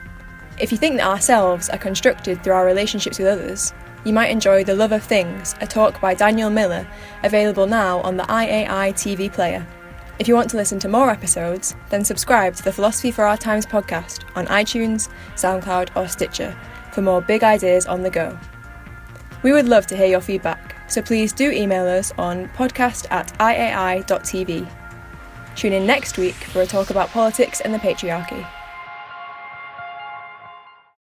If 0.58 0.72
you 0.72 0.78
think 0.78 0.96
that 0.96 1.06
ourselves 1.06 1.68
are 1.68 1.76
constructed 1.76 2.42
through 2.42 2.54
our 2.54 2.64
relationships 2.64 3.18
with 3.18 3.28
others, 3.28 3.74
you 4.06 4.14
might 4.14 4.30
enjoy 4.30 4.64
The 4.64 4.76
Love 4.76 4.92
of 4.92 5.02
Things, 5.02 5.54
a 5.60 5.66
talk 5.66 6.00
by 6.00 6.14
Daniel 6.14 6.48
Miller, 6.48 6.86
available 7.22 7.66
now 7.66 8.00
on 8.00 8.16
the 8.16 8.24
IAI 8.24 8.94
TV 8.94 9.30
player. 9.30 9.66
If 10.18 10.28
you 10.28 10.36
want 10.36 10.48
to 10.50 10.56
listen 10.56 10.78
to 10.78 10.88
more 10.88 11.10
episodes, 11.10 11.74
then 11.90 12.04
subscribe 12.04 12.54
to 12.54 12.62
the 12.62 12.72
Philosophy 12.72 13.10
for 13.10 13.24
Our 13.24 13.36
Times 13.36 13.66
podcast 13.66 14.24
on 14.36 14.46
iTunes, 14.46 15.08
SoundCloud, 15.34 15.96
or 15.96 16.06
Stitcher 16.06 16.56
for 16.92 17.02
more 17.02 17.20
big 17.20 17.42
ideas 17.42 17.86
on 17.86 18.02
the 18.02 18.10
go. 18.10 18.38
We 19.42 19.52
would 19.52 19.68
love 19.68 19.88
to 19.88 19.96
hear 19.96 20.06
your 20.06 20.20
feedback, 20.20 20.76
so 20.88 21.02
please 21.02 21.32
do 21.32 21.50
email 21.50 21.86
us 21.86 22.12
on 22.16 22.48
podcast 22.50 23.06
at 23.10 23.36
iai.tv. 23.38 24.70
Tune 25.56 25.72
in 25.72 25.86
next 25.86 26.16
week 26.16 26.34
for 26.34 26.62
a 26.62 26.66
talk 26.66 26.90
about 26.90 27.10
politics 27.10 27.60
and 27.60 27.74
the 27.74 27.78
patriarchy. 27.78 28.46